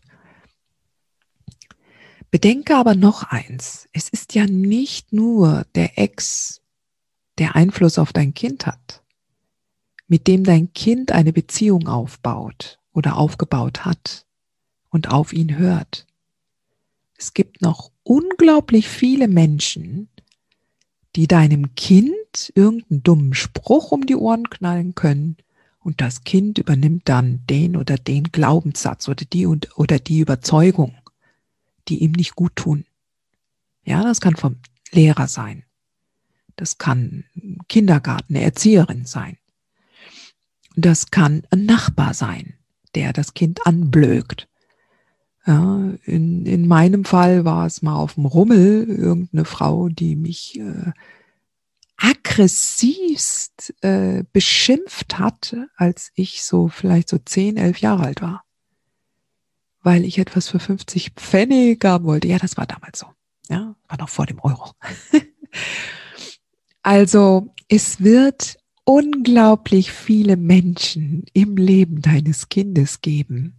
Bedenke 2.29 2.75
aber 2.75 2.93
noch 2.93 3.23
eins, 3.23 3.89
es 3.91 4.07
ist 4.07 4.35
ja 4.35 4.45
nicht 4.45 5.13
nur 5.13 5.65
der 5.73 5.97
Ex, 5.97 6.61
der 7.39 7.55
Einfluss 7.55 7.97
auf 7.97 8.13
dein 8.13 8.35
Kind 8.35 8.67
hat, 8.67 9.01
mit 10.07 10.27
dem 10.27 10.43
dein 10.43 10.73
Kind 10.73 11.11
eine 11.11 11.33
Beziehung 11.33 11.87
aufbaut 11.87 12.77
oder 12.93 13.17
aufgebaut 13.17 13.83
hat 13.83 14.27
und 14.91 15.09
auf 15.09 15.33
ihn 15.33 15.57
hört. 15.57 16.05
Es 17.17 17.33
gibt 17.33 17.63
noch 17.63 17.89
unglaublich 18.03 18.87
viele 18.87 19.27
Menschen, 19.27 20.07
die 21.15 21.25
deinem 21.25 21.73
Kind 21.73 22.51
irgendeinen 22.53 23.01
dummen 23.01 23.33
Spruch 23.33 23.91
um 23.91 24.05
die 24.05 24.15
Ohren 24.15 24.51
knallen 24.51 24.93
können 24.93 25.35
und 25.79 26.01
das 26.01 26.23
Kind 26.23 26.57
übernimmt 26.57 27.07
dann 27.07 27.45
den 27.49 27.75
oder 27.77 27.97
den 27.97 28.23
Glaubenssatz 28.25 29.07
oder 29.07 29.25
die 29.25 29.45
und, 29.45 29.77
oder 29.77 29.99
die 29.99 30.19
Überzeugung, 30.19 30.95
die 31.87 31.99
ihm 31.99 32.11
nicht 32.11 32.35
gut 32.35 32.55
tun. 32.55 32.85
Ja, 33.83 34.03
das 34.03 34.21
kann 34.21 34.35
vom 34.35 34.57
Lehrer 34.91 35.27
sein. 35.27 35.63
Das 36.55 36.77
kann 36.77 37.23
Kindergarten, 37.69 38.35
eine 38.35 38.43
Erzieherin 38.43 39.05
sein. 39.05 39.37
Das 40.75 41.09
kann 41.11 41.43
ein 41.49 41.65
Nachbar 41.65 42.13
sein, 42.13 42.55
der 42.95 43.13
das 43.13 43.33
Kind 43.33 43.65
anblökt. 43.65 44.47
Ja, 45.45 45.93
in, 46.03 46.45
in 46.45 46.67
meinem 46.67 47.05
Fall 47.05 47.45
war 47.45 47.65
es 47.65 47.81
mal 47.81 47.95
auf 47.95 48.15
dem 48.15 48.25
Rummel 48.25 48.85
irgendeine 48.89 49.45
Frau, 49.45 49.89
die 49.89 50.15
mich 50.15 50.59
äh, 50.59 50.91
aggressivst 51.99 53.73
äh, 53.81 54.23
beschimpft 54.31 55.19
hat, 55.19 55.55
als 55.75 56.11
ich 56.15 56.43
so 56.43 56.69
vielleicht 56.69 57.09
so 57.09 57.17
10, 57.17 57.57
11 57.57 57.79
Jahre 57.79 58.03
alt 58.03 58.21
war. 58.21 58.43
Weil 59.81 60.05
ich 60.05 60.17
etwas 60.17 60.47
für 60.47 60.59
50 60.59 61.11
Pfennig 61.15 61.83
haben 61.83 62.05
wollte. 62.05 62.27
Ja, 62.27 62.37
das 62.37 62.57
war 62.57 62.65
damals 62.65 62.99
so. 62.99 63.07
Ja, 63.49 63.75
war 63.87 63.97
noch 63.97 64.09
vor 64.09 64.25
dem 64.25 64.39
Euro. 64.39 64.71
also, 66.81 67.53
es 67.67 68.01
wird 68.01 68.57
unglaublich 68.83 69.91
viele 69.91 70.37
Menschen 70.37 71.25
im 71.33 71.57
Leben 71.57 72.01
deines 72.01 72.49
Kindes 72.49 73.01
geben, 73.01 73.55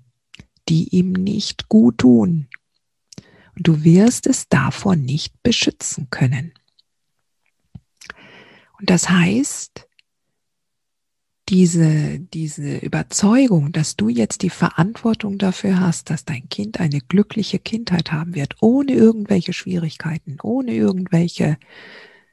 die 0.68 0.88
ihm 0.88 1.12
nicht 1.12 1.68
gut 1.68 1.98
tun. 1.98 2.48
Und 3.56 3.66
du 3.66 3.84
wirst 3.84 4.26
es 4.26 4.48
davor 4.48 4.96
nicht 4.96 5.42
beschützen 5.42 6.08
können. 6.10 6.52
Und 8.80 8.88
das 8.88 9.10
heißt, 9.10 9.86
diese, 11.50 12.18
diese 12.18 12.78
Überzeugung, 12.78 13.72
dass 13.72 13.96
du 13.96 14.08
jetzt 14.08 14.42
die 14.42 14.50
Verantwortung 14.50 15.36
dafür 15.36 15.80
hast, 15.80 16.08
dass 16.08 16.24
dein 16.24 16.48
Kind 16.48 16.80
eine 16.80 17.00
glückliche 17.00 17.58
Kindheit 17.58 18.10
haben 18.10 18.34
wird, 18.34 18.56
ohne 18.60 18.92
irgendwelche 18.92 19.52
Schwierigkeiten, 19.52 20.38
ohne 20.42 20.72
irgendwelche 20.72 21.58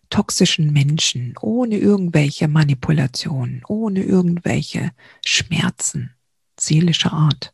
toxischen 0.09 0.71
Menschen, 0.71 1.33
ohne 1.41 1.77
irgendwelche 1.77 2.47
Manipulationen, 2.47 3.63
ohne 3.67 4.03
irgendwelche 4.03 4.91
Schmerzen 5.25 6.11
seelischer 6.57 7.11
Art. 7.11 7.53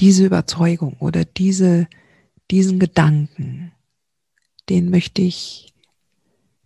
Diese 0.00 0.26
Überzeugung 0.26 0.98
oder 0.98 1.24
diese, 1.24 1.88
diesen 2.50 2.78
Gedanken, 2.78 3.72
den 4.68 4.90
möchte 4.90 5.22
ich 5.22 5.73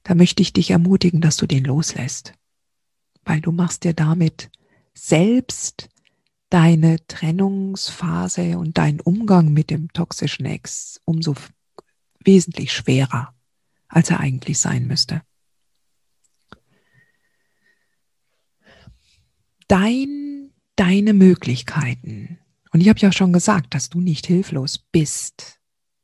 da 0.09 0.15
möchte 0.15 0.41
ich 0.43 0.55
dich 0.55 0.71
ermutigen, 0.71 1.21
dass 1.21 1.37
du 1.37 1.47
den 1.47 1.65
loslässt, 1.65 2.33
weil 3.27 3.43
du 3.43 3.53
machst 3.53 3.85
dir 3.85 3.93
damit 3.93 4.51
selbst 4.95 5.91
deine 6.49 6.97
Trennungsphase 7.09 8.57
und 8.57 8.79
deinen 8.79 9.01
Umgang 9.01 9.53
mit 9.53 9.69
dem 9.69 9.93
toxischen 9.93 10.47
Ex 10.47 10.99
umso 11.05 11.35
wesentlich 12.25 12.73
schwerer, 12.73 13.35
als 13.87 14.09
er 14.09 14.21
eigentlich 14.21 14.59
sein 14.59 14.87
müsste. 14.87 15.21
Dein, 19.67 20.55
deine 20.77 21.13
Möglichkeiten. 21.13 22.39
Und 22.73 22.81
ich 22.81 22.89
habe 22.89 22.99
ja 22.99 23.13
schon 23.13 23.35
gesagt, 23.35 23.75
dass 23.75 23.91
du 23.91 24.01
nicht 24.01 24.27
hilflos 24.27 24.79
bist. 24.79 25.58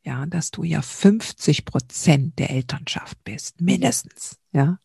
Ja, 0.05 0.27
dass 0.27 0.51
du 0.51 0.65
ja 0.65 0.83
50 0.83 1.65
Prozent 1.65 2.39
der 2.39 2.51
Elternschaft 2.51 3.23
bist, 3.25 3.61
mindestens, 3.61 4.39
ja, 4.53 4.79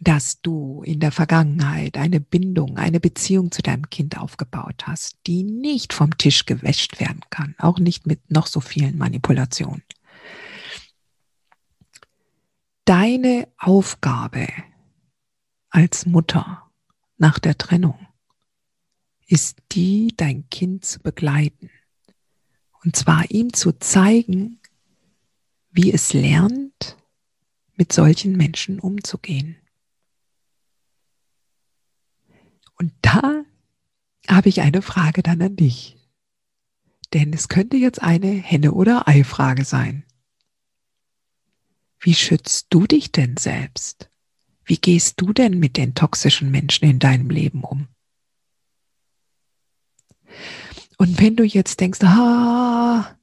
dass 0.00 0.40
du 0.40 0.82
in 0.82 1.00
der 1.00 1.12
Vergangenheit 1.12 1.96
eine 1.96 2.20
Bindung, 2.20 2.76
eine 2.76 3.00
Beziehung 3.00 3.50
zu 3.50 3.62
deinem 3.62 3.88
Kind 3.88 4.18
aufgebaut 4.18 4.86
hast, 4.86 5.16
die 5.26 5.42
nicht 5.42 5.92
vom 5.92 6.16
Tisch 6.18 6.44
gewäscht 6.44 7.00
werden 7.00 7.20
kann, 7.30 7.54
auch 7.58 7.78
nicht 7.78 8.06
mit 8.06 8.30
noch 8.30 8.46
so 8.46 8.60
vielen 8.60 8.98
Manipulationen. 8.98 9.82
Deine 12.84 13.48
Aufgabe 13.58 14.46
als 15.70 16.06
Mutter 16.06 16.62
nach 17.18 17.38
der 17.38 17.58
Trennung 17.58 18.06
ist 19.26 19.58
die, 19.72 20.14
dein 20.16 20.48
Kind 20.50 20.84
zu 20.84 21.00
begleiten. 21.00 21.70
Und 22.86 22.94
zwar 22.94 23.28
ihm 23.32 23.52
zu 23.52 23.72
zeigen, 23.72 24.60
wie 25.72 25.92
es 25.92 26.12
lernt, 26.12 26.96
mit 27.74 27.92
solchen 27.92 28.36
Menschen 28.36 28.78
umzugehen. 28.78 29.56
Und 32.78 32.92
da 33.02 33.42
habe 34.28 34.48
ich 34.48 34.60
eine 34.60 34.82
Frage 34.82 35.24
dann 35.24 35.42
an 35.42 35.56
dich. 35.56 35.96
Denn 37.12 37.32
es 37.32 37.48
könnte 37.48 37.76
jetzt 37.76 38.00
eine 38.00 38.30
Henne- 38.30 38.72
oder 38.72 39.08
Ei-Frage 39.08 39.64
sein. 39.64 40.04
Wie 41.98 42.14
schützt 42.14 42.68
du 42.70 42.86
dich 42.86 43.10
denn 43.10 43.36
selbst? 43.36 44.10
Wie 44.64 44.76
gehst 44.78 45.20
du 45.20 45.32
denn 45.32 45.58
mit 45.58 45.76
den 45.76 45.96
toxischen 45.96 46.52
Menschen 46.52 46.88
in 46.88 47.00
deinem 47.00 47.30
Leben 47.30 47.64
um? 47.64 47.88
Und 50.96 51.20
wenn 51.20 51.36
du 51.36 51.44
jetzt 51.44 51.80
denkst, 51.80 52.00
ah, 52.02 53.16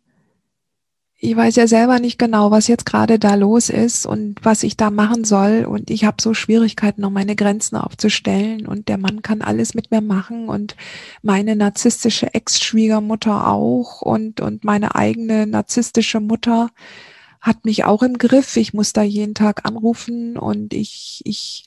ich 1.25 1.37
weiß 1.37 1.55
ja 1.55 1.67
selber 1.67 1.99
nicht 1.99 2.19
genau, 2.19 2.51
was 2.51 2.67
jetzt 2.67 2.85
gerade 2.85 3.17
da 3.17 3.35
los 3.35 3.69
ist 3.69 4.05
und 4.05 4.43
was 4.43 4.61
ich 4.61 4.75
da 4.75 4.89
machen 4.91 5.23
soll. 5.23 5.63
Und 5.63 5.89
ich 5.89 6.03
habe 6.03 6.21
so 6.21 6.33
Schwierigkeiten, 6.33 6.99
noch 6.99 7.11
meine 7.11 7.37
Grenzen 7.37 7.77
aufzustellen. 7.77 8.67
Und 8.67 8.89
der 8.89 8.97
Mann 8.97 9.21
kann 9.21 9.41
alles 9.41 9.73
mit 9.73 9.89
mir 9.89 10.01
machen 10.01 10.49
und 10.49 10.75
meine 11.21 11.55
narzisstische 11.55 12.33
Ex-Schwiegermutter 12.33 13.47
auch 13.47 14.01
und, 14.01 14.41
und 14.41 14.65
meine 14.65 14.95
eigene 14.95 15.47
narzisstische 15.47 16.19
Mutter 16.19 16.69
hat 17.39 17.63
mich 17.63 17.85
auch 17.85 18.03
im 18.03 18.17
Griff. 18.17 18.57
Ich 18.57 18.73
muss 18.73 18.91
da 18.91 19.01
jeden 19.01 19.33
Tag 19.33 19.65
anrufen 19.65 20.37
und 20.37 20.73
ich, 20.73 21.21
ich, 21.23 21.63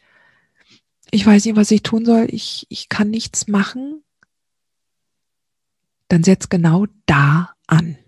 ich 1.11 1.27
weiß 1.27 1.47
nicht, 1.47 1.57
was 1.57 1.71
ich 1.71 1.83
tun 1.83 2.05
soll. 2.05 2.27
Ich, 2.31 2.67
ich 2.69 2.91
kann 2.91 3.09
nichts 3.09 3.49
machen. 3.49 4.03
Dann 6.09 6.23
setz 6.23 6.49
genau 6.49 6.87
da 7.07 7.55
an. 7.67 7.99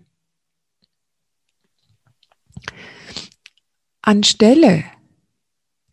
Anstelle, 4.01 4.85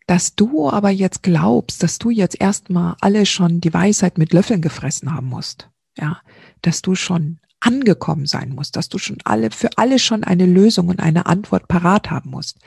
dass 0.07 0.35
du 0.35 0.69
aber 0.69 0.89
jetzt 0.89 1.21
glaubst, 1.21 1.83
dass 1.83 1.99
du 1.99 2.09
jetzt 2.09 2.39
erstmal 2.39 2.95
alle 3.01 3.25
schon 3.25 3.59
die 3.59 3.73
Weisheit 3.73 4.17
mit 4.17 4.33
Löffeln 4.33 4.61
gefressen 4.61 5.13
haben 5.13 5.27
musst, 5.27 5.69
ja, 5.97 6.21
dass 6.61 6.81
du 6.81 6.95
schon 6.95 7.39
angekommen 7.59 8.25
sein 8.25 8.49
musst, 8.49 8.75
dass 8.75 8.87
du 8.87 8.97
schon 8.97 9.17
alle, 9.25 9.51
für 9.51 9.77
alle 9.77 9.99
schon 9.99 10.23
eine 10.23 10.45
Lösung 10.45 10.87
und 10.87 10.99
eine 10.99 11.25
Antwort 11.25 11.67
parat 11.67 12.09
haben 12.09 12.29
musst. 12.29 12.57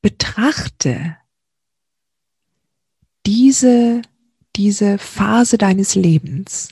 Betrachte 0.00 1.16
diese, 3.26 4.02
diese 4.56 4.96
Phase 4.98 5.58
deines 5.58 5.94
Lebens 5.94 6.70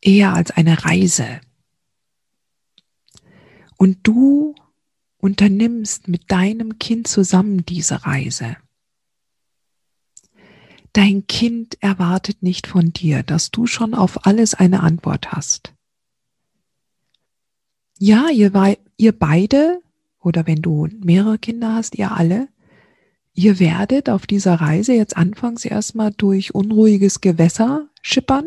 eher 0.00 0.34
als 0.34 0.50
eine 0.50 0.84
Reise, 0.84 1.40
und 3.80 4.00
du 4.02 4.54
unternimmst 5.16 6.06
mit 6.06 6.30
deinem 6.30 6.78
Kind 6.78 7.08
zusammen 7.08 7.64
diese 7.64 8.04
Reise. 8.04 8.58
Dein 10.92 11.26
Kind 11.26 11.82
erwartet 11.82 12.42
nicht 12.42 12.66
von 12.66 12.92
dir, 12.92 13.22
dass 13.22 13.50
du 13.50 13.66
schon 13.66 13.94
auf 13.94 14.26
alles 14.26 14.52
eine 14.52 14.80
Antwort 14.80 15.32
hast. 15.32 15.72
Ja, 17.98 18.28
ihr, 18.28 18.76
ihr 18.98 19.18
beide, 19.18 19.80
oder 20.20 20.46
wenn 20.46 20.60
du 20.60 20.86
mehrere 21.02 21.38
Kinder 21.38 21.74
hast, 21.74 21.94
ihr 21.94 22.12
alle, 22.12 22.48
ihr 23.32 23.58
werdet 23.60 24.10
auf 24.10 24.26
dieser 24.26 24.56
Reise 24.56 24.92
jetzt 24.92 25.16
anfangs 25.16 25.64
erstmal 25.64 26.12
durch 26.12 26.54
unruhiges 26.54 27.22
Gewässer 27.22 27.88
schippern. 28.02 28.46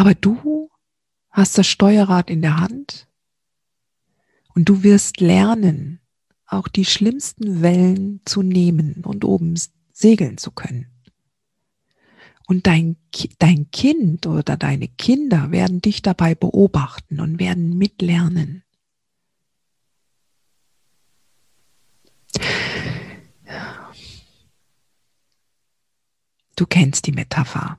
Aber 0.00 0.14
du 0.14 0.70
hast 1.28 1.58
das 1.58 1.66
Steuerrad 1.66 2.30
in 2.30 2.40
der 2.40 2.56
Hand 2.56 3.06
und 4.54 4.66
du 4.66 4.82
wirst 4.82 5.20
lernen, 5.20 6.00
auch 6.46 6.68
die 6.68 6.86
schlimmsten 6.86 7.60
Wellen 7.60 8.22
zu 8.24 8.40
nehmen 8.40 9.04
und 9.04 9.26
oben 9.26 9.60
segeln 9.92 10.38
zu 10.38 10.52
können. 10.52 10.86
Und 12.46 12.66
dein, 12.66 12.96
dein 13.40 13.70
Kind 13.72 14.26
oder 14.26 14.56
deine 14.56 14.88
Kinder 14.88 15.50
werden 15.50 15.82
dich 15.82 16.00
dabei 16.00 16.34
beobachten 16.34 17.20
und 17.20 17.38
werden 17.38 17.76
mitlernen. 17.76 18.62
Du 26.56 26.64
kennst 26.66 27.06
die 27.06 27.12
Metapher 27.12 27.78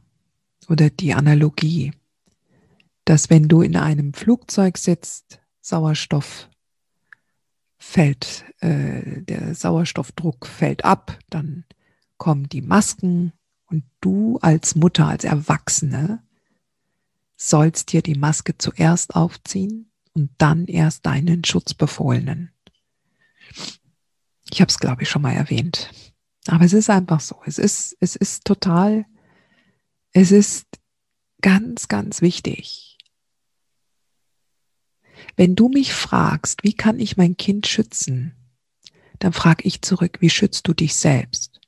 oder 0.70 0.92
die 0.92 1.16
Analogie 1.16 1.94
dass 3.12 3.30
wenn 3.30 3.50
du 3.50 3.62
in 3.62 3.76
einem 3.76 4.14
Flugzeug 4.14 4.78
sitzt, 4.78 5.42
Sauerstoff 5.60 6.50
fällt, 7.78 8.46
äh, 8.62 9.22
der 9.24 9.54
Sauerstoffdruck 9.54 10.48
fällt 10.48 10.86
ab, 10.86 11.20
dann 11.30 11.66
kommen 12.16 12.48
die 12.48 12.62
Masken 12.62 13.34
und 13.66 13.84
du 14.00 14.40
als 14.42 14.76
Mutter, 14.76 15.08
als 15.08 15.26
Erwachsene 15.26 16.24
sollst 17.36 17.92
dir 17.92 18.02
die 18.02 18.16
Maske 18.16 18.58
zuerst 18.58 19.14
aufziehen 19.14 19.92
und 20.14 20.32
dann 20.38 20.68
erst 20.68 21.06
deinen 21.06 21.44
Schutzbefohlenen. 21.44 22.54
Ich 24.50 24.62
habe 24.62 24.70
es, 24.70 24.80
glaube 24.80 25.04
ich, 25.04 25.10
schon 25.10 25.24
mal 25.24 25.34
erwähnt. 25.34 25.92
Aber 26.48 26.64
es 26.64 26.72
ist 26.72 26.90
einfach 26.90 27.20
so. 27.20 27.42
Es 27.46 27.58
ist, 27.58 27.98
es 28.00 28.16
ist 28.16 28.46
total, 28.46 29.06
es 30.14 30.32
ist 30.32 30.66
ganz, 31.42 31.90
ganz 31.90 32.22
wichtig, 32.22 32.91
wenn 35.36 35.56
du 35.56 35.70
mich 35.70 35.94
fragst, 35.94 36.64
wie 36.64 36.74
kann 36.74 37.00
ich 37.00 37.18
mein 37.18 37.38
Kind 37.38 37.68
schützen, 37.68 38.36
dann 39.20 39.34
frage 39.34 39.64
ich 39.66 39.82
zurück, 39.82 40.18
wie 40.20 40.30
schützt 40.30 40.68
du 40.68 40.74
dich 40.74 40.96
selbst? 40.96 41.60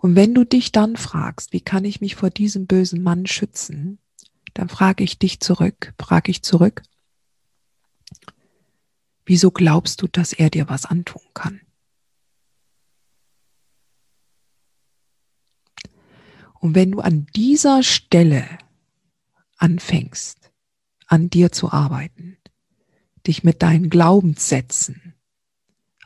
Und 0.00 0.14
wenn 0.14 0.34
du 0.34 0.44
dich 0.44 0.72
dann 0.72 0.96
fragst, 0.96 1.52
wie 1.52 1.60
kann 1.60 1.84
ich 1.84 2.00
mich 2.00 2.14
vor 2.14 2.30
diesem 2.30 2.66
bösen 2.66 3.02
Mann 3.02 3.26
schützen, 3.26 3.98
dann 4.54 4.68
frage 4.68 5.04
ich 5.04 5.18
dich 5.18 5.40
zurück, 5.40 5.94
frage 5.98 6.30
ich 6.30 6.42
zurück, 6.42 6.82
wieso 9.24 9.50
glaubst 9.50 10.02
du, 10.02 10.06
dass 10.06 10.32
er 10.32 10.50
dir 10.50 10.68
was 10.68 10.84
antun 10.84 11.22
kann? 11.34 11.60
Und 16.54 16.74
wenn 16.74 16.92
du 16.92 17.00
an 17.00 17.26
dieser 17.34 17.82
Stelle 17.82 18.58
anfängst, 19.56 20.45
an 21.06 21.30
dir 21.30 21.52
zu 21.52 21.70
arbeiten, 21.70 22.36
dich 23.26 23.44
mit 23.44 23.62
deinen 23.62 23.90
Glaubenssätzen 23.90 25.14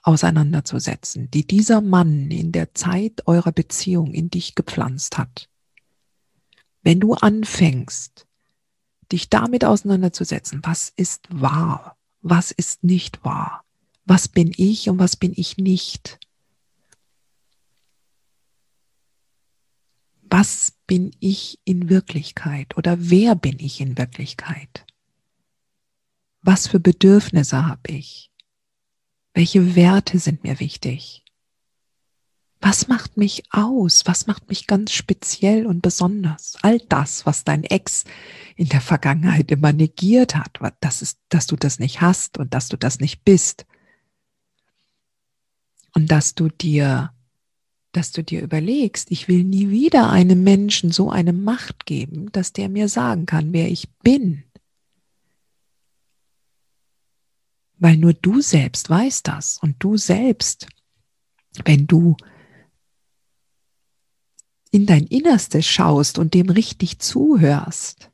auseinanderzusetzen, 0.02 1.30
die 1.30 1.46
dieser 1.46 1.80
Mann 1.80 2.30
in 2.30 2.52
der 2.52 2.74
Zeit 2.74 3.26
eurer 3.26 3.52
Beziehung 3.52 4.12
in 4.12 4.30
dich 4.30 4.54
gepflanzt 4.54 5.18
hat. 5.18 5.48
Wenn 6.82 7.00
du 7.00 7.14
anfängst, 7.14 8.26
dich 9.12 9.28
damit 9.28 9.64
auseinanderzusetzen, 9.64 10.60
was 10.62 10.90
ist 10.96 11.26
wahr, 11.30 11.96
was 12.22 12.50
ist 12.50 12.84
nicht 12.84 13.24
wahr, 13.24 13.64
was 14.04 14.28
bin 14.28 14.52
ich 14.56 14.88
und 14.88 14.98
was 14.98 15.16
bin 15.16 15.32
ich 15.36 15.58
nicht, 15.58 16.18
was 20.22 20.72
bin 20.86 21.10
ich 21.18 21.58
in 21.64 21.88
Wirklichkeit 21.90 22.76
oder 22.76 22.96
wer 22.98 23.34
bin 23.34 23.58
ich 23.58 23.80
in 23.80 23.98
Wirklichkeit? 23.98 24.86
Was 26.42 26.68
für 26.68 26.80
Bedürfnisse 26.80 27.66
habe 27.66 27.92
ich? 27.92 28.30
Welche 29.34 29.74
Werte 29.76 30.18
sind 30.18 30.42
mir 30.42 30.58
wichtig? 30.58 31.24
Was 32.60 32.88
macht 32.88 33.16
mich 33.16 33.44
aus? 33.50 34.02
Was 34.04 34.26
macht 34.26 34.48
mich 34.48 34.66
ganz 34.66 34.92
speziell 34.92 35.66
und 35.66 35.80
besonders? 35.80 36.58
All 36.62 36.78
das, 36.78 37.24
was 37.24 37.44
dein 37.44 37.64
Ex 37.64 38.04
in 38.56 38.68
der 38.68 38.82
Vergangenheit 38.82 39.50
immer 39.50 39.72
negiert 39.72 40.34
hat, 40.34 40.58
das 40.80 41.00
ist, 41.00 41.18
dass 41.30 41.46
du 41.46 41.56
das 41.56 41.78
nicht 41.78 42.00
hast 42.00 42.36
und 42.38 42.52
dass 42.52 42.68
du 42.68 42.76
das 42.76 43.00
nicht 43.00 43.24
bist. 43.24 43.64
Und 45.94 46.10
dass 46.10 46.34
du 46.34 46.48
dir 46.48 47.12
dass 47.92 48.12
du 48.12 48.22
dir 48.22 48.40
überlegst, 48.40 49.10
ich 49.10 49.26
will 49.26 49.42
nie 49.42 49.70
wieder 49.70 50.10
einem 50.10 50.44
Menschen 50.44 50.92
so 50.92 51.10
eine 51.10 51.32
Macht 51.32 51.86
geben, 51.86 52.30
dass 52.32 52.52
der 52.52 52.68
mir 52.68 52.88
sagen 52.88 53.26
kann, 53.26 53.52
wer 53.52 53.68
ich 53.68 53.88
bin. 54.04 54.44
Weil 57.80 57.96
nur 57.96 58.12
du 58.12 58.42
selbst 58.42 58.88
weißt 58.90 59.26
das 59.26 59.58
und 59.62 59.76
du 59.78 59.96
selbst, 59.96 60.68
wenn 61.64 61.86
du 61.86 62.16
in 64.70 64.86
dein 64.86 65.06
Innerstes 65.06 65.66
schaust 65.66 66.18
und 66.18 66.34
dem 66.34 66.50
richtig 66.50 66.98
zuhörst, 66.98 68.10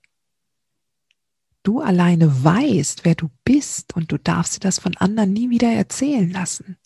du 1.64 1.80
alleine 1.80 2.44
weißt, 2.44 3.04
wer 3.04 3.16
du 3.16 3.28
bist 3.44 3.96
und 3.96 4.12
du 4.12 4.18
darfst 4.18 4.54
dir 4.54 4.60
das 4.60 4.78
von 4.78 4.96
anderen 4.98 5.32
nie 5.32 5.50
wieder 5.50 5.72
erzählen 5.72 6.30
lassen. 6.30 6.78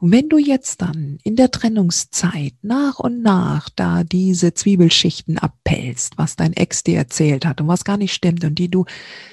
Und 0.00 0.12
wenn 0.12 0.28
du 0.28 0.38
jetzt 0.38 0.82
dann 0.82 1.18
in 1.24 1.34
der 1.34 1.50
Trennungszeit 1.50 2.54
nach 2.62 3.00
und 3.00 3.22
nach 3.22 3.68
da 3.70 4.04
diese 4.04 4.54
Zwiebelschichten 4.54 5.38
abpellst, 5.38 6.16
was 6.16 6.36
dein 6.36 6.52
Ex 6.52 6.84
dir 6.84 6.96
erzählt 6.96 7.44
hat 7.44 7.60
und 7.60 7.68
was 7.68 7.84
gar 7.84 7.96
nicht 7.96 8.12
stimmt 8.12 8.44
und 8.44 8.56
die 8.56 8.70
du 8.70 8.84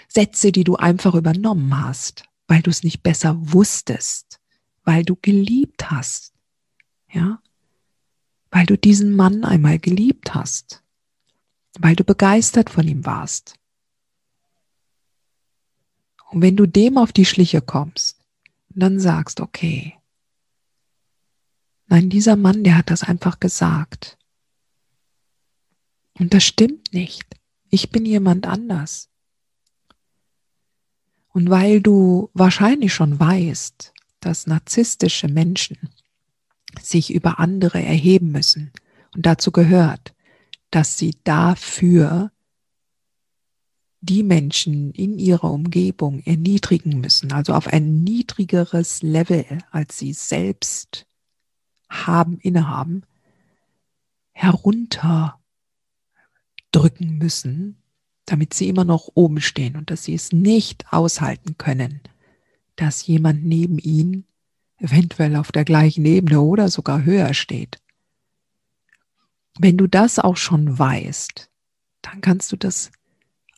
Sätze, 0.08 0.52
die 0.52 0.64
du 0.64 0.76
einfach 0.76 1.14
übernommen 1.16 1.80
hast, 1.80 2.29
weil 2.50 2.62
du 2.62 2.70
es 2.70 2.84
nicht 2.84 3.02
besser 3.02 3.36
wusstest, 3.40 4.42
weil 4.84 5.06
du 5.06 5.16
geliebt 5.16 5.90
hast, 5.90 6.34
ja, 7.10 7.42
weil 8.52 8.66
du 8.66 8.78
diesen 8.78 9.16
Mann 9.16 9.46
einmal 9.46 9.80
geliebt 9.80 10.34
hast, 10.36 10.84
weil 11.80 11.96
du 11.96 12.04
begeistert 12.04 12.70
von 12.70 12.86
ihm 12.86 13.06
warst. 13.06 13.56
Und 16.32 16.42
wenn 16.42 16.58
du 16.58 16.66
dem 16.66 16.98
auf 16.98 17.14
die 17.14 17.26
Schliche 17.26 17.62
kommst 17.62 18.18
dann 18.76 19.00
sagst, 19.00 19.42
okay, 19.42 20.00
Nein, 21.90 22.12
dieser 22.12 22.36
Mann, 22.36 22.64
der 22.64 22.78
hat 22.78 22.92
das 22.92 23.02
einfach 23.02 23.40
gesagt. 23.40 24.18
Und 26.20 26.36
das 26.36 26.44
stimmt 26.44 26.94
nicht. 26.94 27.26
Ich 27.72 27.90
bin 27.90 28.06
jemand 28.06 28.46
anders. 28.46 29.10
Und 31.30 31.50
weil 31.50 31.82
du 31.82 32.30
wahrscheinlich 32.34 32.94
schon 32.94 33.20
weißt, 33.20 33.94
dass 34.20 34.48
narzisstische 34.48 35.28
Menschen 35.28 35.78
sich 36.82 37.14
über 37.14 37.40
andere 37.40 37.82
erheben 37.82 38.32
müssen 38.32 38.72
und 39.16 39.26
dazu 39.26 39.52
gehört, 39.52 40.14
dass 40.72 40.98
sie 40.98 41.16
dafür 41.24 42.32
die 44.02 44.24
Menschen 44.24 44.92
in 44.92 45.20
ihrer 45.20 45.52
Umgebung 45.52 46.22
erniedrigen 46.24 47.02
müssen, 47.02 47.34
also 47.34 47.54
auf 47.54 47.68
ein 47.68 48.04
niedrigeres 48.04 49.02
Level, 49.02 49.46
als 49.72 49.98
sie 49.98 50.14
selbst 50.14 51.06
haben, 51.90 52.40
innehaben, 52.40 53.04
herunterdrücken 54.32 57.18
müssen, 57.18 57.79
damit 58.32 58.54
sie 58.54 58.70
immer 58.70 58.86
noch 58.86 59.10
oben 59.14 59.42
stehen 59.42 59.76
und 59.76 59.90
dass 59.90 60.04
sie 60.04 60.14
es 60.14 60.32
nicht 60.32 60.86
aushalten 60.92 61.58
können, 61.58 62.02
dass 62.76 63.06
jemand 63.06 63.44
neben 63.46 63.78
ihnen, 63.80 64.26
eventuell 64.78 65.36
auf 65.36 65.52
der 65.52 65.66
gleichen 65.66 66.06
Ebene 66.06 66.42
oder 66.42 66.70
sogar 66.70 67.04
höher 67.04 67.34
steht. 67.34 67.80
Wenn 69.60 69.78
du 69.78 69.88
das 69.88 70.20
auch 70.20 70.38
schon 70.38 70.80
weißt, 70.80 71.50
dann 72.02 72.22
kannst 72.22 72.52
du 72.52 72.56
das 72.56 72.92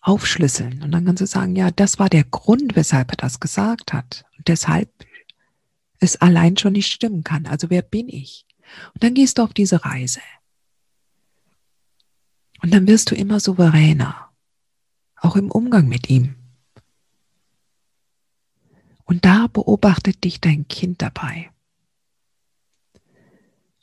aufschlüsseln 0.02 0.82
und 0.82 0.92
dann 0.92 1.06
kannst 1.06 1.22
du 1.22 1.28
sagen, 1.28 1.56
ja, 1.56 1.70
das 1.70 2.00
war 2.00 2.10
der 2.10 2.24
Grund, 2.24 2.76
weshalb 2.76 3.12
er 3.12 3.18
das 3.18 3.40
gesagt 3.40 3.94
hat. 3.94 4.26
Und 4.38 4.48
deshalb 4.48 4.90
es 6.00 6.16
allein 6.16 6.58
schon 6.58 6.74
nicht 6.74 6.92
stimmen 6.92 7.24
kann. 7.24 7.46
Also 7.46 7.70
wer 7.70 7.84
bin 7.84 8.10
ich? 8.10 8.48
Und 8.94 9.04
dann 9.04 9.14
gehst 9.14 9.38
du 9.38 9.44
auf 9.44 9.54
diese 9.54 9.86
Reise. 9.86 10.22
Und 12.64 12.74
dann 12.74 12.88
wirst 12.88 13.12
du 13.12 13.16
immer 13.16 13.40
souveräner, 13.40 14.31
auch 15.22 15.38
im 15.38 15.50
Umgang 15.50 15.88
mit 15.88 16.10
ihm. 16.10 16.36
Und 19.06 19.24
da 19.24 19.48
beobachtet 19.48 20.24
dich 20.24 20.42
dein 20.42 20.68
Kind 20.68 21.02
dabei. 21.02 21.50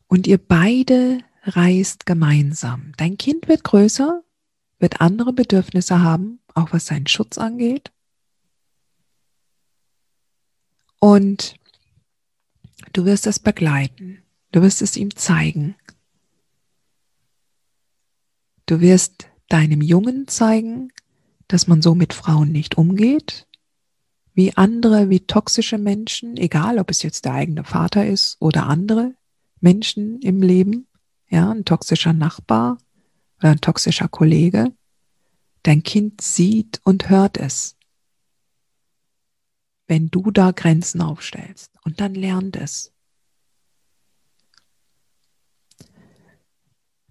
Und 0.07 0.27
ihr 0.27 0.38
beide 0.38 1.22
reist 1.44 2.05
gemeinsam. 2.05 2.92
Dein 2.96 3.16
Kind 3.16 3.48
wird 3.48 3.64
größer, 3.64 4.22
wird 4.79 5.01
andere 5.01 5.33
Bedürfnisse 5.33 6.03
haben, 6.03 6.40
auch 6.55 6.72
was 6.72 6.87
seinen 6.87 7.07
Schutz 7.07 7.38
angeht. 7.38 7.92
Und 11.01 11.59
Du 12.92 13.05
wirst 13.05 13.27
es 13.27 13.38
begleiten. 13.38 14.22
Du 14.53 14.62
wirst 14.62 14.83
es 14.83 14.96
ihm 14.96 15.14
zeigen. 15.14 15.77
Du 18.66 18.81
wirst 18.81 19.29
deinem 19.48 19.83
Jungen 19.83 20.29
zeigen, 20.29 20.92
dass 21.48 21.66
man 21.66 21.82
so 21.82 21.94
mit 21.94 22.12
Frauen 22.12 22.52
nicht 22.52 22.76
umgeht, 22.78 23.46
wie 24.34 24.56
andere, 24.56 25.11
wie 25.11 25.20
toxische 25.20 25.78
Menschen, 25.78 26.37
egal 26.37 26.78
ob 26.78 26.90
es 26.90 27.02
jetzt 27.02 27.24
der 27.24 27.32
eigene 27.32 27.64
Vater 27.64 28.06
ist 28.06 28.37
oder 28.40 28.66
andere 28.66 29.14
Menschen 29.61 30.20
im 30.20 30.42
Leben, 30.42 30.87
ja, 31.28 31.50
ein 31.50 31.64
toxischer 31.64 32.12
Nachbar 32.12 32.78
oder 33.38 33.50
ein 33.50 33.61
toxischer 33.61 34.08
Kollege. 34.08 34.72
Dein 35.64 35.82
Kind 35.82 36.20
sieht 36.20 36.80
und 36.84 37.11
hört 37.11 37.37
es 37.37 37.78
wenn 39.88 40.11
du 40.11 40.30
da 40.30 40.52
Grenzen 40.52 41.00
aufstellst. 41.00 41.72
Und 41.82 42.00
dann 42.00 42.14
lernt 42.14 42.54
es. 42.54 42.92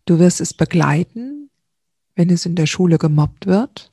Du 0.06 0.20
wirst 0.20 0.40
es 0.40 0.54
begleiten, 0.54 1.50
wenn 2.16 2.30
es 2.30 2.46
in 2.46 2.56
der 2.56 2.68
Schule 2.68 2.98
gemobbt 2.98 3.48
wird. 3.48 3.92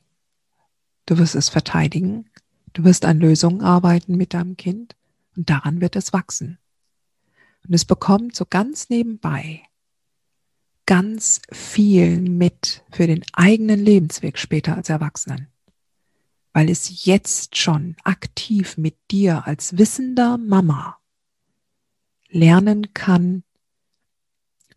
Du 1.07 1.19
wirst 1.19 1.35
es 1.35 1.49
verteidigen. 1.49 2.31
Du 2.73 2.85
wirst 2.85 3.05
an 3.05 3.19
Lösungen 3.19 3.61
arbeiten 3.61 4.17
mit 4.17 4.35
deinem 4.35 4.57
Kind 4.57 4.97
und 5.37 5.51
daran 5.51 5.81
wird 5.81 5.97
es 5.97 6.13
wachsen. 6.13 6.59
Und 7.67 7.75
es 7.75 7.85
bekommt 7.85 8.35
so 8.35 8.45
ganz 8.49 8.89
nebenbei 8.91 9.63
ganz 10.87 11.41
viel 11.51 12.21
mit 12.21 12.85
für 12.93 13.07
den 13.07 13.25
eigenen 13.33 13.81
Lebensweg 13.81 14.39
später 14.39 14.77
als 14.77 14.91
Erwachsenen 14.91 15.49
weil 16.55 16.71
es 16.71 17.05
jetzt 17.05 17.57
schon 17.57 17.97
aktiv 18.05 18.79
mit 18.79 18.97
dir 19.11 19.47
als 19.47 19.77
wissender 19.77 20.39
Mama 20.39 20.99
lernen 22.29 22.95
kann, 22.95 23.43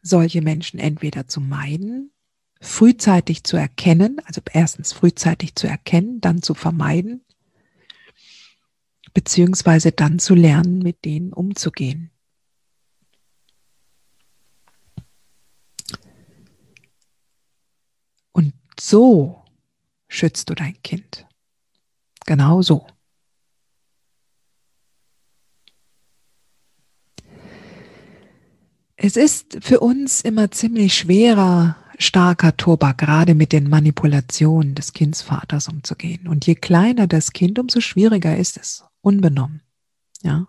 solche 0.02 0.42
Menschen 0.42 0.80
entweder 0.80 1.28
zu 1.28 1.40
meiden, 1.40 2.12
frühzeitig 2.62 3.44
zu 3.44 3.58
erkennen, 3.58 4.20
also 4.26 4.42
erstens 4.52 4.94
frühzeitig 4.94 5.56
zu 5.56 5.68
erkennen, 5.68 6.22
dann 6.22 6.42
zu 6.42 6.54
vermeiden, 6.54 7.24
beziehungsweise 9.14 9.92
dann 9.92 10.20
zu 10.20 10.36
lernen, 10.36 10.80
mit 10.80 11.06
denen 11.06 11.34
umzugehen. 11.34 12.12
Und 18.32 18.54
so 18.80 19.44
schützt 20.08 20.50
du 20.50 20.56
dein 20.56 20.82
Kind. 20.82 21.28
Genau 22.26 22.62
so. 22.62 22.86
Es 29.00 29.16
ist 29.16 29.60
für 29.62 29.80
uns 29.80 30.22
immer 30.22 30.50
ziemlich 30.50 30.96
schwerer, 30.96 31.78
starker 31.98 32.56
Tobak, 32.58 33.00
gerade 33.00 33.36
mit 33.36 33.52
den 33.52 33.70
Manipulationen 33.70 34.76
des 34.76 34.94
Kindsvaters 34.94 35.68
umzugehen. 35.68 36.28
Und 36.28 36.46
je 36.46 36.56
kleiner 36.56 37.08
das 37.08 37.34
Kind, 37.34 37.60
umso 37.60 37.82
schwieriger 37.82 38.38
ist 38.38 38.58
es, 38.58 38.86
unbenommen. 39.02 39.62
Ja. 40.22 40.48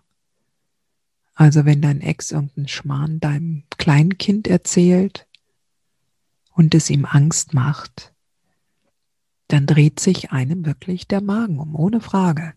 Also 1.33 1.65
wenn 1.65 1.81
dein 1.81 2.01
Ex 2.01 2.31
irgendeinen 2.31 2.67
Schmarrn 2.67 3.19
deinem 3.19 3.63
kleinen 3.77 4.17
Kind 4.17 4.47
erzählt 4.47 5.27
und 6.53 6.75
es 6.75 6.89
ihm 6.89 7.05
Angst 7.05 7.53
macht, 7.53 8.13
dann 9.47 9.65
dreht 9.65 9.99
sich 9.99 10.31
einem 10.31 10.65
wirklich 10.65 11.07
der 11.07 11.21
Magen 11.21 11.59
um, 11.59 11.75
ohne 11.75 12.01
Frage. 12.01 12.53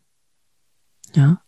Ja. 1.14 1.42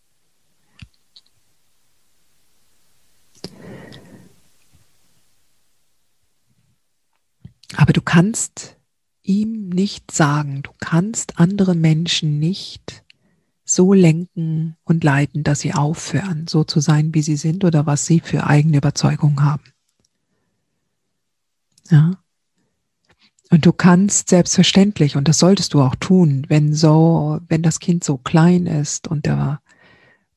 Aber 7.76 7.92
du 7.92 8.02
kannst 8.02 8.76
ihm 9.22 9.68
nicht 9.68 10.10
sagen, 10.10 10.62
du 10.62 10.70
kannst 10.78 11.38
andere 11.38 11.74
Menschen 11.74 12.38
nicht 12.38 13.04
so 13.64 13.94
lenken 13.94 14.76
und 14.84 15.02
leiten, 15.02 15.42
dass 15.42 15.60
sie 15.60 15.72
aufhören, 15.72 16.46
so 16.46 16.64
zu 16.64 16.80
sein, 16.80 17.14
wie 17.14 17.22
sie 17.22 17.36
sind 17.36 17.64
oder 17.64 17.86
was 17.86 18.04
sie 18.04 18.20
für 18.20 18.46
eigene 18.46 18.76
Überzeugungen 18.76 19.42
haben. 19.42 19.64
Ja. 21.90 22.12
Und 23.50 23.66
du 23.66 23.72
kannst 23.72 24.28
selbstverständlich, 24.28 25.16
und 25.16 25.28
das 25.28 25.38
solltest 25.38 25.74
du 25.74 25.82
auch 25.82 25.94
tun, 25.94 26.44
wenn 26.48 26.74
so, 26.74 27.40
wenn 27.48 27.62
das 27.62 27.78
Kind 27.78 28.04
so 28.04 28.18
klein 28.18 28.66
ist 28.66 29.08
und 29.08 29.26
der 29.26 29.60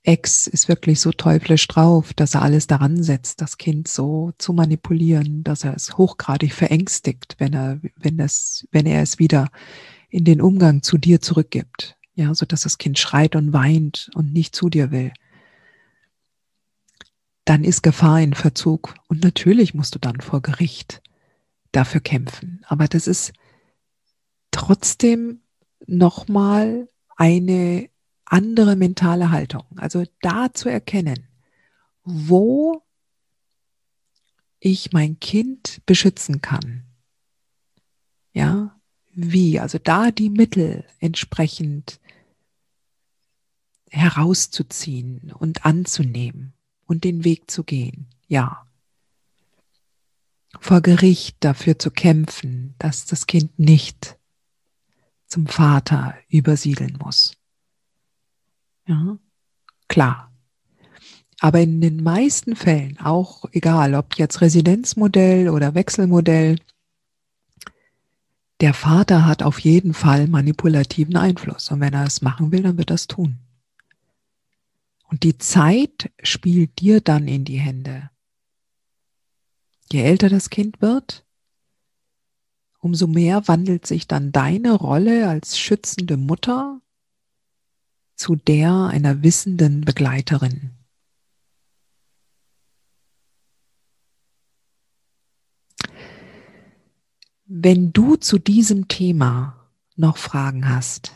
Ex 0.08 0.48
ist 0.48 0.70
wirklich 0.70 1.02
so 1.02 1.12
teuflisch 1.12 1.68
drauf, 1.68 2.14
dass 2.14 2.34
er 2.34 2.42
alles 2.42 2.66
daran 2.66 3.04
setzt, 3.04 3.42
das 3.42 3.58
Kind 3.58 3.90
so 3.90 4.32
zu 4.38 4.54
manipulieren, 4.54 5.44
dass 5.44 5.66
er 5.66 5.76
es 5.76 5.98
hochgradig 5.98 6.54
verängstigt, 6.54 7.36
wenn 7.40 7.54
er, 7.54 7.82
wenn 7.98 8.18
es, 8.18 8.66
wenn 8.72 8.86
er 8.86 9.02
es 9.02 9.20
wieder 9.20 9.50
in 10.10 10.24
den 10.24 10.42
Umgang 10.42 10.82
zu 10.82 10.98
dir 10.98 11.20
zurückgibt. 11.20 11.98
Ja, 12.16 12.34
so 12.34 12.46
dass 12.46 12.62
das 12.62 12.78
Kind 12.78 12.98
schreit 12.98 13.36
und 13.36 13.52
weint 13.52 14.10
und 14.16 14.32
nicht 14.32 14.56
zu 14.56 14.70
dir 14.70 14.92
will. 14.92 15.12
Dann 17.44 17.66
ist 17.66 17.84
Gefahr 17.84 18.22
in 18.22 18.34
Verzug. 18.34 18.96
Und 19.10 19.26
natürlich 19.26 19.74
musst 19.74 19.94
du 19.94 20.00
dann 20.00 20.22
vor 20.22 20.42
Gericht 20.42 21.02
dafür 21.74 22.00
kämpfen. 22.00 22.62
Aber 22.66 22.88
das 22.88 23.08
ist 23.08 23.34
trotzdem 24.52 25.42
nochmal 25.86 26.88
eine 27.18 27.90
andere 28.32 28.76
mentale 28.76 29.32
Haltung. 29.32 29.64
Also 29.78 30.04
da 30.22 30.54
zu 30.54 30.70
erkennen, 30.70 31.28
wo 32.04 32.84
ich 34.60 34.92
mein 34.92 35.20
Kind 35.20 35.82
beschützen 35.86 36.42
kann. 36.42 36.84
Ja, 38.34 38.80
wie? 39.14 39.60
Also 39.60 39.78
da 39.78 40.12
die 40.12 40.30
Mittel 40.30 40.86
entsprechend 41.00 42.00
herauszuziehen 43.90 45.32
und 45.32 45.66
anzunehmen 45.66 46.54
und 46.86 47.04
den 47.04 47.24
Weg 47.24 47.50
zu 47.50 47.64
gehen. 47.64 48.08
Ja. 48.28 48.68
Vor 50.60 50.82
Gericht 50.82 51.38
dafür 51.42 51.80
zu 51.80 51.92
kämpfen, 51.92 52.76
dass 52.80 53.06
das 53.06 53.28
Kind 53.28 53.58
nicht 53.60 54.18
zum 55.28 55.48
Vater 55.48 56.16
übersiedeln 56.30 56.98
muss. 57.00 57.37
Ja, 58.88 59.18
klar. 59.88 60.32
Aber 61.40 61.62
in 61.62 61.82
den 61.82 62.02
meisten 62.02 62.56
Fällen, 62.56 62.98
auch 63.00 63.46
egal, 63.52 63.94
ob 63.94 64.18
jetzt 64.18 64.42
Residenzmodell 64.42 65.50
oder 65.50 65.76
Wechselmodell, 65.76 66.58
der 68.60 68.74
Vater 68.74 69.26
hat 69.26 69.44
auf 69.44 69.60
jeden 69.60 69.94
Fall 69.94 70.28
manipulativen 70.28 71.16
Einfluss. 71.16 71.70
Und 71.70 71.80
wenn 71.80 71.94
er 71.94 72.06
es 72.06 72.24
machen 72.24 72.52
will, 72.52 72.64
dann 72.64 72.78
wird 72.78 72.90
er 72.90 72.96
es 72.96 73.06
tun. 73.06 73.38
Und 75.10 75.24
die 75.24 75.38
Zeit 75.38 76.12
spielt 76.24 76.80
dir 76.80 77.02
dann 77.02 77.28
in 77.28 77.46
die 77.46 77.60
Hände. 77.60 78.10
Je 79.92 80.02
älter 80.02 80.30
das 80.30 80.50
Kind 80.50 80.82
wird, 80.82 81.24
umso 82.80 83.08
mehr 83.08 83.48
wandelt 83.48 83.86
sich 83.86 84.08
dann 84.08 84.32
deine 84.32 84.74
Rolle 84.74 85.30
als 85.30 85.58
schützende 85.58 86.18
Mutter 86.18 86.82
zu 88.18 88.36
der 88.36 88.88
einer 88.88 89.24
wissenden 89.24 89.80
Begleiterin. 89.82 90.72
Wenn 97.46 97.94
du 97.94 98.16
zu 98.18 98.40
diesem 98.40 98.90
Thema 98.90 99.70
noch 99.96 100.18
Fragen 100.18 100.68
hast, 100.68 101.14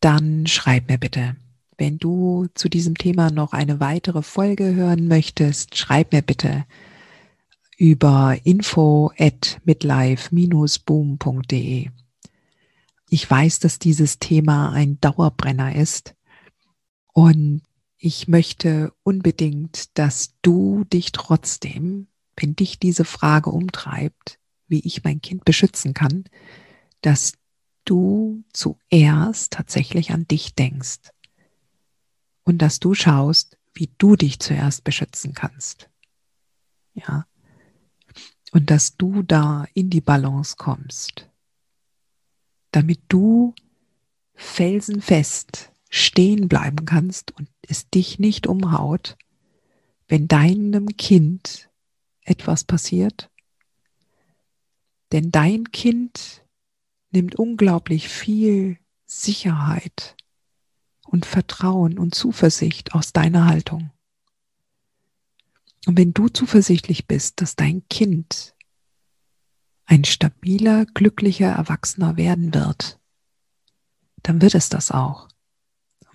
dann 0.00 0.46
schreib 0.46 0.88
mir 0.88 0.98
bitte. 0.98 1.34
Wenn 1.76 1.98
du 1.98 2.46
zu 2.54 2.68
diesem 2.68 2.96
Thema 2.96 3.30
noch 3.30 3.52
eine 3.52 3.80
weitere 3.80 4.22
Folge 4.22 4.72
hören 4.74 5.08
möchtest, 5.08 5.76
schreib 5.76 6.12
mir 6.12 6.22
bitte 6.22 6.64
über 7.76 8.38
info 8.44 9.10
at 9.18 9.60
midlife-boom.de. 9.64 11.90
Ich 13.10 13.30
weiß, 13.30 13.60
dass 13.60 13.78
dieses 13.78 14.18
Thema 14.18 14.72
ein 14.72 15.00
Dauerbrenner 15.00 15.74
ist 15.74 16.14
und 17.18 17.62
ich 17.96 18.28
möchte 18.28 18.92
unbedingt, 19.02 19.98
dass 19.98 20.36
du 20.40 20.84
dich 20.84 21.10
trotzdem, 21.10 22.06
wenn 22.36 22.54
dich 22.54 22.78
diese 22.78 23.04
Frage 23.04 23.50
umtreibt, 23.50 24.38
wie 24.68 24.78
ich 24.86 25.02
mein 25.02 25.20
Kind 25.20 25.44
beschützen 25.44 25.94
kann, 25.94 26.26
dass 27.00 27.32
du 27.84 28.44
zuerst 28.52 29.52
tatsächlich 29.52 30.12
an 30.12 30.28
dich 30.28 30.54
denkst 30.54 31.10
und 32.44 32.58
dass 32.58 32.78
du 32.78 32.94
schaust, 32.94 33.58
wie 33.74 33.90
du 33.98 34.14
dich 34.14 34.38
zuerst 34.38 34.84
beschützen 34.84 35.34
kannst. 35.34 35.90
Ja. 36.94 37.26
Und 38.52 38.70
dass 38.70 38.96
du 38.96 39.24
da 39.24 39.66
in 39.74 39.90
die 39.90 40.02
Balance 40.02 40.54
kommst, 40.56 41.28
damit 42.70 43.00
du 43.08 43.56
felsenfest 44.36 45.72
stehen 45.88 46.48
bleiben 46.48 46.84
kannst 46.84 47.32
und 47.32 47.48
es 47.62 47.88
dich 47.90 48.18
nicht 48.18 48.46
umhaut, 48.46 49.16
wenn 50.06 50.28
deinem 50.28 50.96
Kind 50.96 51.70
etwas 52.22 52.64
passiert. 52.64 53.30
Denn 55.12 55.30
dein 55.30 55.70
Kind 55.70 56.44
nimmt 57.10 57.36
unglaublich 57.36 58.08
viel 58.08 58.78
Sicherheit 59.06 60.16
und 61.06 61.24
Vertrauen 61.24 61.98
und 61.98 62.14
Zuversicht 62.14 62.94
aus 62.94 63.12
deiner 63.12 63.46
Haltung. 63.46 63.90
Und 65.86 65.96
wenn 65.96 66.12
du 66.12 66.28
zuversichtlich 66.28 67.06
bist, 67.06 67.40
dass 67.40 67.56
dein 67.56 67.88
Kind 67.88 68.54
ein 69.86 70.04
stabiler, 70.04 70.84
glücklicher 70.84 71.48
Erwachsener 71.48 72.18
werden 72.18 72.52
wird, 72.52 73.00
dann 74.22 74.42
wird 74.42 74.54
es 74.54 74.68
das 74.68 74.90
auch. 74.90 75.28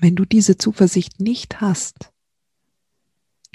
Wenn 0.03 0.17
du 0.17 0.25
diese 0.25 0.57
Zuversicht 0.57 1.21
nicht 1.21 1.61
hast, 1.61 2.11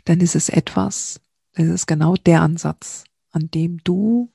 dann 0.07 0.23
ist 0.23 0.35
es 0.35 0.49
etwas, 0.49 1.21
das 1.53 1.67
ist 1.67 1.87
genau 1.87 2.15
der 2.15 2.41
Ansatz, 2.41 3.05
an 3.33 3.51
dem 3.51 3.85
du 3.85 4.31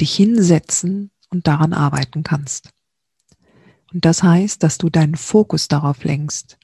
dich 0.00 0.14
hinsetzen 0.14 1.10
und 1.30 1.48
daran 1.48 1.72
arbeiten 1.72 2.22
kannst. 2.22 2.70
Und 3.92 4.04
das 4.04 4.22
heißt, 4.22 4.62
dass 4.62 4.78
du 4.78 4.90
deinen 4.90 5.16
Fokus 5.16 5.66
darauf 5.66 6.04
lenkst. 6.04 6.56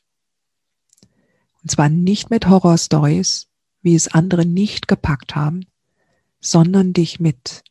Und 1.63 1.73
zwar 1.73 1.89
nicht 1.89 2.31
mit 2.31 2.47
Horrorstories, 2.47 3.49
wie 3.83 3.97
es 3.97 4.07
andere 4.07 4.47
nicht 4.47 4.87
gepackt 4.87 5.35
haben, 5.35 5.67
sondern 6.39 6.93
dich 6.93 7.19
mit 7.19 7.65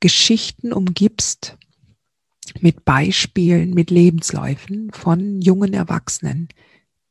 Geschichten 0.00 0.72
umgibst, 0.72 1.58
mit 2.60 2.84
Beispielen, 2.84 3.70
mit 3.74 3.90
Lebensläufen 3.90 4.90
von 4.92 5.40
jungen 5.40 5.72
Erwachsenen, 5.72 6.48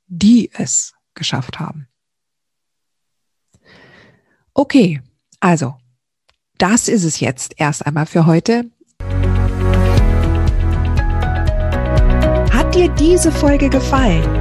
die 0.07 0.51
es 0.53 0.93
geschafft 1.13 1.59
haben. 1.59 1.87
Okay, 4.53 5.01
also, 5.39 5.75
das 6.57 6.87
ist 6.87 7.03
es 7.03 7.19
jetzt 7.19 7.53
erst 7.57 7.85
einmal 7.85 8.05
für 8.05 8.25
heute. 8.25 8.69
Hat 12.51 12.75
dir 12.75 12.89
diese 12.89 13.31
Folge 13.31 13.69
gefallen? 13.69 14.40